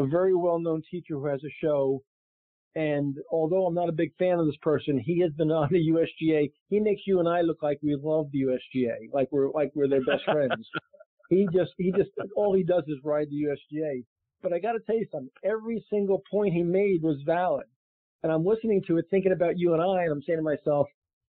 a 0.00 0.06
very 0.06 0.34
well 0.34 0.58
known 0.58 0.82
teacher 0.90 1.14
who 1.14 1.26
has 1.26 1.42
a 1.44 1.52
show. 1.62 2.02
And 2.74 3.16
although 3.30 3.66
I'm 3.66 3.74
not 3.74 3.90
a 3.90 3.92
big 3.92 4.12
fan 4.18 4.38
of 4.38 4.46
this 4.46 4.56
person, 4.62 4.98
he 4.98 5.20
has 5.20 5.30
been 5.32 5.50
on 5.50 5.68
the 5.70 5.90
USGA. 5.90 6.50
He 6.68 6.80
makes 6.80 7.02
you 7.06 7.18
and 7.20 7.28
I 7.28 7.42
look 7.42 7.62
like 7.62 7.78
we 7.82 7.94
love 8.00 8.28
the 8.32 8.42
USGA, 8.42 9.12
like 9.12 9.28
we're 9.30 9.50
like 9.50 9.72
we're 9.74 9.88
their 9.88 10.04
best 10.04 10.24
friends. 10.24 10.66
he 11.28 11.46
just 11.54 11.72
he 11.76 11.92
just 11.92 12.10
all 12.36 12.54
he 12.54 12.62
does 12.62 12.84
is 12.88 12.98
ride 13.04 13.28
the 13.30 13.44
USGA. 13.44 14.04
But 14.42 14.52
I 14.52 14.58
got 14.58 14.72
to 14.72 14.80
tell 14.80 14.96
you 14.96 15.06
something. 15.10 15.30
Every 15.44 15.84
single 15.90 16.22
point 16.30 16.52
he 16.52 16.62
made 16.62 17.02
was 17.02 17.18
valid 17.24 17.66
and 18.22 18.30
I'm 18.30 18.44
listening 18.44 18.82
to 18.86 18.98
it, 18.98 19.06
thinking 19.10 19.32
about 19.32 19.58
you 19.58 19.72
and 19.72 19.82
I, 19.82 20.04
and 20.04 20.12
I'm 20.12 20.22
saying 20.22 20.38
to 20.38 20.42
myself, 20.42 20.86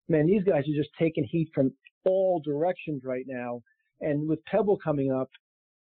man, 0.08 0.26
these 0.26 0.43
guys 0.43 0.63
are 0.63 0.78
just 0.78 0.89
taking 0.98 1.26
heat 1.26 1.50
from 1.54 1.72
all 2.06 2.41
directions 2.43 3.04
right 3.04 3.26
now. 3.28 3.62
And 4.00 4.28
with 4.28 4.43
Pebble 4.46 4.78
coming 4.82 5.12
up, 5.12 5.30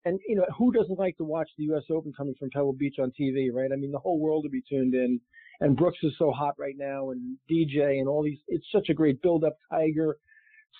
and 0.04 0.18
you 0.26 0.36
know, 0.36 0.46
who 0.56 0.72
doesn't 0.72 0.98
like 0.98 1.16
to 1.18 1.24
watch 1.24 1.48
the 1.56 1.64
U.S. 1.64 1.82
Open 1.90 2.12
coming 2.16 2.34
from 2.38 2.50
Pebble 2.50 2.72
Beach 2.72 2.96
on 2.98 3.12
TV, 3.18 3.52
right? 3.52 3.70
I 3.72 3.76
mean, 3.76 3.92
the 3.92 3.98
whole 3.98 4.18
world 4.18 4.44
would 4.44 4.52
be 4.52 4.62
tuned 4.68 4.94
in. 4.94 5.20
And 5.60 5.76
Brooks 5.76 5.98
is 6.02 6.12
so 6.18 6.30
hot 6.30 6.54
right 6.56 6.76
now, 6.78 7.10
and 7.10 7.36
DJ, 7.50 7.98
and 7.98 8.08
all 8.08 8.22
these. 8.22 8.38
It's 8.46 8.64
such 8.72 8.88
a 8.90 8.94
great 8.94 9.20
build-up. 9.22 9.56
Tiger. 9.70 10.16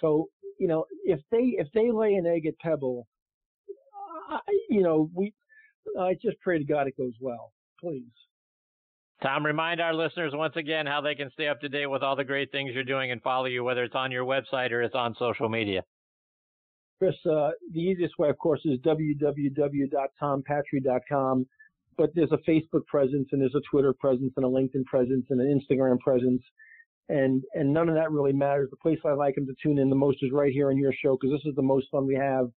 So 0.01 0.29
you 0.59 0.68
know, 0.68 0.85
if 1.05 1.20
they 1.31 1.57
if 1.59 1.66
they 1.74 1.90
lay 1.90 2.14
an 2.14 2.27
egg 2.27 2.46
at 2.46 2.59
Pebble, 2.61 3.07
I, 4.31 4.38
you 4.70 4.83
know, 4.83 5.11
we. 5.12 5.35
I 6.01 6.14
just 6.14 6.40
pray 6.40 6.59
to 6.59 6.64
God 6.64 6.87
it 6.87 6.96
goes 6.96 7.14
well, 7.20 7.53
please. 7.81 8.05
Tom, 9.22 9.44
remind 9.44 9.81
our 9.81 9.94
listeners 9.94 10.33
once 10.35 10.55
again 10.57 10.87
how 10.87 11.01
they 11.01 11.16
can 11.16 11.31
stay 11.33 11.48
up 11.48 11.61
to 11.61 11.68
date 11.68 11.87
with 11.87 12.03
all 12.03 12.14
the 12.14 12.24
great 12.24 12.53
things 12.53 12.70
you're 12.72 12.85
doing 12.85 13.11
and 13.11 13.20
follow 13.22 13.46
you, 13.46 13.64
whether 13.64 13.83
it's 13.83 13.96
on 13.96 14.12
your 14.12 14.24
website 14.24 14.70
or 14.70 14.81
it's 14.83 14.94
on 14.94 15.16
social 15.18 15.48
media. 15.48 15.83
Chris, 16.98 17.16
uh, 17.27 17.51
the 17.72 17.81
easiest 17.81 18.16
way, 18.18 18.29
of 18.29 18.38
course, 18.38 18.61
is 18.64 18.79
www.tompatri.com. 18.81 21.46
But 21.96 22.11
there's 22.14 22.31
a 22.31 22.38
Facebook 22.48 22.87
presence 22.87 23.29
and 23.33 23.40
there's 23.40 23.57
a 23.57 23.62
Twitter 23.68 23.92
presence 23.92 24.33
and 24.37 24.46
a 24.46 24.48
LinkedIn 24.48 24.85
presence 24.85 25.27
and 25.31 25.40
an 25.40 25.61
Instagram 25.61 25.98
presence. 25.98 26.42
And, 27.09 27.42
and 27.55 27.72
none 27.72 27.88
of 27.88 27.96
that 27.96 28.12
really 28.12 28.33
matters. 28.33 28.70
The 28.70 28.77
place 28.77 29.01
I 29.05 29.14
like 29.14 29.35
them 29.35 29.46
to 29.46 29.55
tune 29.61 29.81
in 29.81 29.90
the 29.90 29.96
most 29.96 30.22
is 30.22 30.31
right 30.33 30.53
here 30.53 30.70
on 30.70 30.77
your 30.77 30.92
show 30.92 31.18
because 31.20 31.37
this 31.37 31.44
is 31.51 31.57
the 31.57 31.62
most 31.62 31.88
fun 31.90 32.07
we 32.07 32.14
have 32.14 32.53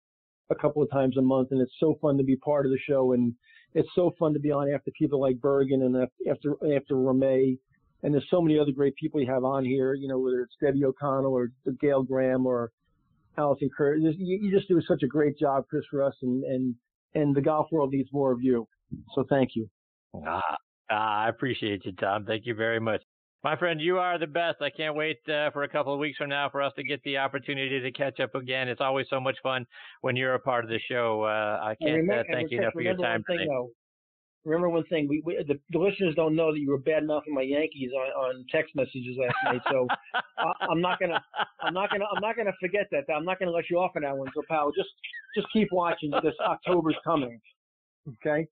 a 0.49 0.55
couple 0.55 0.81
of 0.81 0.89
times 0.91 1.17
a 1.17 1.21
month. 1.21 1.49
And 1.51 1.61
it's 1.61 1.73
so 1.79 1.97
fun 2.01 2.17
to 2.17 2.23
be 2.23 2.35
part 2.35 2.65
of 2.65 2.71
the 2.71 2.79
show 2.87 3.13
and, 3.13 3.33
it's 3.73 3.89
so 3.95 4.13
fun 4.17 4.33
to 4.33 4.39
be 4.39 4.51
on 4.51 4.71
after 4.71 4.91
people 4.91 5.21
like 5.21 5.37
Bergin 5.37 5.83
and 5.83 5.95
after 6.29 6.53
after 6.75 6.95
Ramey. 6.95 7.57
And 8.01 8.13
there's 8.13 8.25
so 8.31 8.41
many 8.41 8.57
other 8.57 8.71
great 8.71 8.95
people 8.95 9.19
you 9.19 9.31
have 9.31 9.43
on 9.43 9.65
here, 9.65 9.93
you 9.93 10.07
know, 10.07 10.17
whether 10.17 10.41
it's 10.41 10.55
Debbie 10.61 10.85
O'Connell 10.85 11.33
or 11.33 11.51
Gail 11.81 12.01
Graham 12.01 12.45
or 12.45 12.71
Allison 13.37 13.69
Kerr. 13.75 13.95
You, 13.95 14.13
you 14.17 14.51
just 14.51 14.69
do 14.69 14.81
such 14.87 15.03
a 15.03 15.07
great 15.07 15.37
job, 15.37 15.65
Chris, 15.69 15.83
for 15.91 16.01
us, 16.01 16.15
and, 16.21 16.43
and, 16.45 16.75
and 17.13 17.35
the 17.35 17.41
golf 17.41 17.67
world 17.71 17.91
needs 17.91 18.09
more 18.13 18.31
of 18.31 18.41
you. 18.41 18.67
So 19.15 19.25
thank 19.29 19.49
you. 19.53 19.69
Ah, 20.25 20.41
ah, 20.89 21.25
I 21.25 21.29
appreciate 21.29 21.85
you, 21.85 21.91
Tom. 21.91 22.25
Thank 22.25 22.45
you 22.45 22.55
very 22.55 22.79
much. 22.79 23.01
My 23.43 23.55
friend, 23.55 23.79
you 23.79 23.97
are 23.99 24.19
the 24.19 24.27
best. 24.27 24.57
I 24.61 24.69
can't 24.69 24.95
wait 24.95 25.17
uh, 25.29 25.49
for 25.51 25.63
a 25.63 25.69
couple 25.69 25.93
of 25.93 25.99
weeks 25.99 26.17
from 26.17 26.29
now 26.29 26.49
for 26.49 26.61
us 26.61 26.73
to 26.75 26.83
get 26.83 27.01
the 27.03 27.17
opportunity 27.17 27.79
to 27.79 27.91
catch 27.91 28.19
up 28.19 28.35
again. 28.35 28.67
It's 28.67 28.81
always 28.81 29.05
so 29.09 29.21
much 29.21 29.37
fun 29.41 29.65
when 30.01 30.17
you're 30.17 30.33
a 30.33 30.39
part 30.39 30.65
of 30.65 30.69
the 30.69 30.79
show. 30.89 31.23
Uh, 31.23 31.63
I 31.63 31.75
can't 31.81 31.95
remember, 31.97 32.19
uh, 32.19 32.23
thank 32.33 32.51
you 32.51 32.59
enough 32.59 32.73
for 32.73 32.81
your 32.81 32.97
time 32.97 33.23
today. 33.29 33.45
Though, 33.47 33.71
remember 34.43 34.67
one 34.67 34.83
thing: 34.85 35.07
we, 35.07 35.23
we 35.25 35.41
the, 35.47 35.57
the, 35.69 35.79
listeners 35.79 36.15
don't 36.15 36.35
know 36.35 36.51
that 36.51 36.59
you 36.59 36.69
were 36.69 36.79
bad 36.79 37.03
enough 37.03 37.23
in 37.27 37.33
my 37.33 37.41
Yankees 37.41 37.91
on, 37.95 38.07
on 38.11 38.45
text 38.51 38.75
messages 38.75 39.15
last 39.17 39.35
night. 39.45 39.61
So 39.71 39.87
I, 40.37 40.65
I'm 40.69 40.81
not 40.81 40.99
gonna, 40.99 41.23
I'm 41.61 41.73
not 41.73 41.91
gonna, 41.91 42.05
I'm 42.13 42.21
not 42.21 42.35
gonna 42.35 42.51
forget 42.59 42.87
that. 42.91 43.05
I'm 43.13 43.23
not 43.23 43.39
gonna 43.39 43.51
let 43.51 43.69
you 43.69 43.79
off 43.79 43.91
on 43.95 44.01
that 44.01 44.17
one. 44.17 44.27
So, 44.35 44.41
pal, 44.49 44.73
just 44.75 44.89
just 45.33 45.47
keep 45.53 45.69
watching. 45.71 46.11
This 46.23 46.35
October's 46.45 46.97
coming. 47.05 47.39
Okay. 48.05 48.47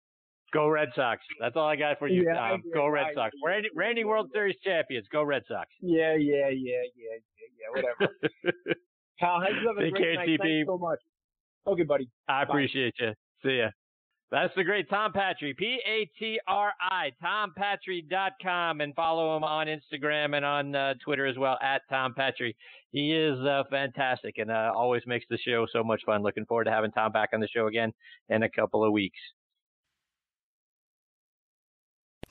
Go 0.53 0.67
Red 0.69 0.89
Sox. 0.95 1.21
That's 1.39 1.55
all 1.55 1.67
I 1.67 1.75
got 1.75 1.99
for 1.99 2.07
you, 2.07 2.23
yeah, 2.25 2.33
Tom. 2.33 2.63
Go 2.73 2.87
Red 2.87 3.07
Sox. 3.13 3.35
Randy, 3.45 3.69
Randy 3.75 4.03
World 4.03 4.29
Series 4.33 4.55
champions. 4.63 5.05
Go 5.11 5.23
Red 5.23 5.43
Sox. 5.47 5.67
Yeah, 5.81 6.15
yeah, 6.15 6.49
yeah, 6.49 6.83
yeah, 6.95 7.17
yeah, 7.17 7.47
yeah. 7.59 7.81
Whatever. 7.81 8.13
Kyle, 9.19 9.41
you 9.41 9.67
have 9.67 9.77
a 9.77 9.91
great 9.91 10.15
night. 10.15 10.39
Thanks 10.41 10.67
so 10.67 10.77
much. 10.77 10.99
Okay, 11.65 11.83
buddy. 11.83 12.09
I 12.27 12.43
Bye. 12.45 12.49
appreciate 12.49 12.93
you. 12.99 13.11
See 13.43 13.57
ya. 13.57 13.69
That's 14.29 14.53
the 14.57 14.63
great 14.65 14.89
Tom 14.89 15.13
Patri, 15.13 15.53
P 15.53 15.79
A 15.87 16.09
T 16.19 16.37
R 16.47 16.73
I, 16.81 17.11
tompatri.com, 17.23 18.81
and 18.81 18.93
follow 18.93 19.37
him 19.37 19.43
on 19.45 19.67
Instagram 19.67 20.35
and 20.35 20.43
on 20.43 20.75
uh, 20.75 20.95
Twitter 21.03 21.25
as 21.25 21.37
well, 21.37 21.57
at 21.61 21.81
Tom 21.89 22.13
Patri. 22.13 22.53
He 22.91 23.13
is 23.13 23.39
uh, 23.39 23.63
fantastic 23.69 24.37
and 24.37 24.51
uh, 24.51 24.73
always 24.75 25.03
makes 25.07 25.25
the 25.29 25.37
show 25.37 25.65
so 25.71 25.81
much 25.81 26.01
fun. 26.05 26.23
Looking 26.23 26.45
forward 26.45 26.65
to 26.65 26.71
having 26.71 26.91
Tom 26.91 27.13
back 27.13 27.29
on 27.33 27.39
the 27.39 27.47
show 27.47 27.67
again 27.67 27.93
in 28.27 28.43
a 28.43 28.49
couple 28.49 28.83
of 28.83 28.91
weeks. 28.91 29.19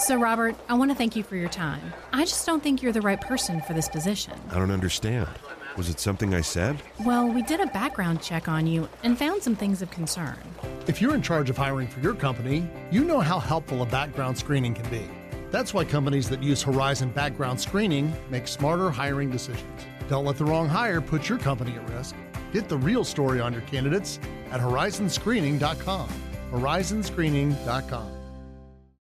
So, 0.00 0.16
Robert, 0.16 0.56
I 0.66 0.74
want 0.74 0.90
to 0.90 0.94
thank 0.94 1.14
you 1.14 1.22
for 1.22 1.36
your 1.36 1.50
time. 1.50 1.92
I 2.12 2.24
just 2.24 2.46
don't 2.46 2.62
think 2.62 2.82
you're 2.82 2.90
the 2.90 3.02
right 3.02 3.20
person 3.20 3.60
for 3.60 3.74
this 3.74 3.86
position. 3.86 4.32
I 4.50 4.54
don't 4.54 4.70
understand. 4.70 5.28
Was 5.76 5.90
it 5.90 6.00
something 6.00 6.34
I 6.34 6.40
said? 6.40 6.82
Well, 7.04 7.28
we 7.28 7.42
did 7.42 7.60
a 7.60 7.66
background 7.66 8.22
check 8.22 8.48
on 8.48 8.66
you 8.66 8.88
and 9.02 9.18
found 9.18 9.42
some 9.42 9.54
things 9.54 9.82
of 9.82 9.90
concern. 9.90 10.38
If 10.86 11.02
you're 11.02 11.14
in 11.14 11.20
charge 11.20 11.50
of 11.50 11.58
hiring 11.58 11.86
for 11.86 12.00
your 12.00 12.14
company, 12.14 12.66
you 12.90 13.04
know 13.04 13.20
how 13.20 13.38
helpful 13.38 13.82
a 13.82 13.86
background 13.86 14.38
screening 14.38 14.72
can 14.72 14.88
be. 14.90 15.06
That's 15.50 15.74
why 15.74 15.84
companies 15.84 16.30
that 16.30 16.42
use 16.42 16.62
Horizon 16.62 17.10
background 17.10 17.60
screening 17.60 18.10
make 18.30 18.48
smarter 18.48 18.90
hiring 18.90 19.28
decisions. 19.30 19.86
Don't 20.08 20.24
let 20.24 20.38
the 20.38 20.46
wrong 20.46 20.66
hire 20.66 21.02
put 21.02 21.28
your 21.28 21.38
company 21.38 21.72
at 21.72 21.88
risk. 21.90 22.16
Get 22.52 22.70
the 22.70 22.78
real 22.78 23.04
story 23.04 23.38
on 23.38 23.52
your 23.52 23.62
candidates 23.62 24.18
at 24.50 24.60
horizonscreening.com. 24.60 26.08
Horizonscreening.com. 26.52 28.19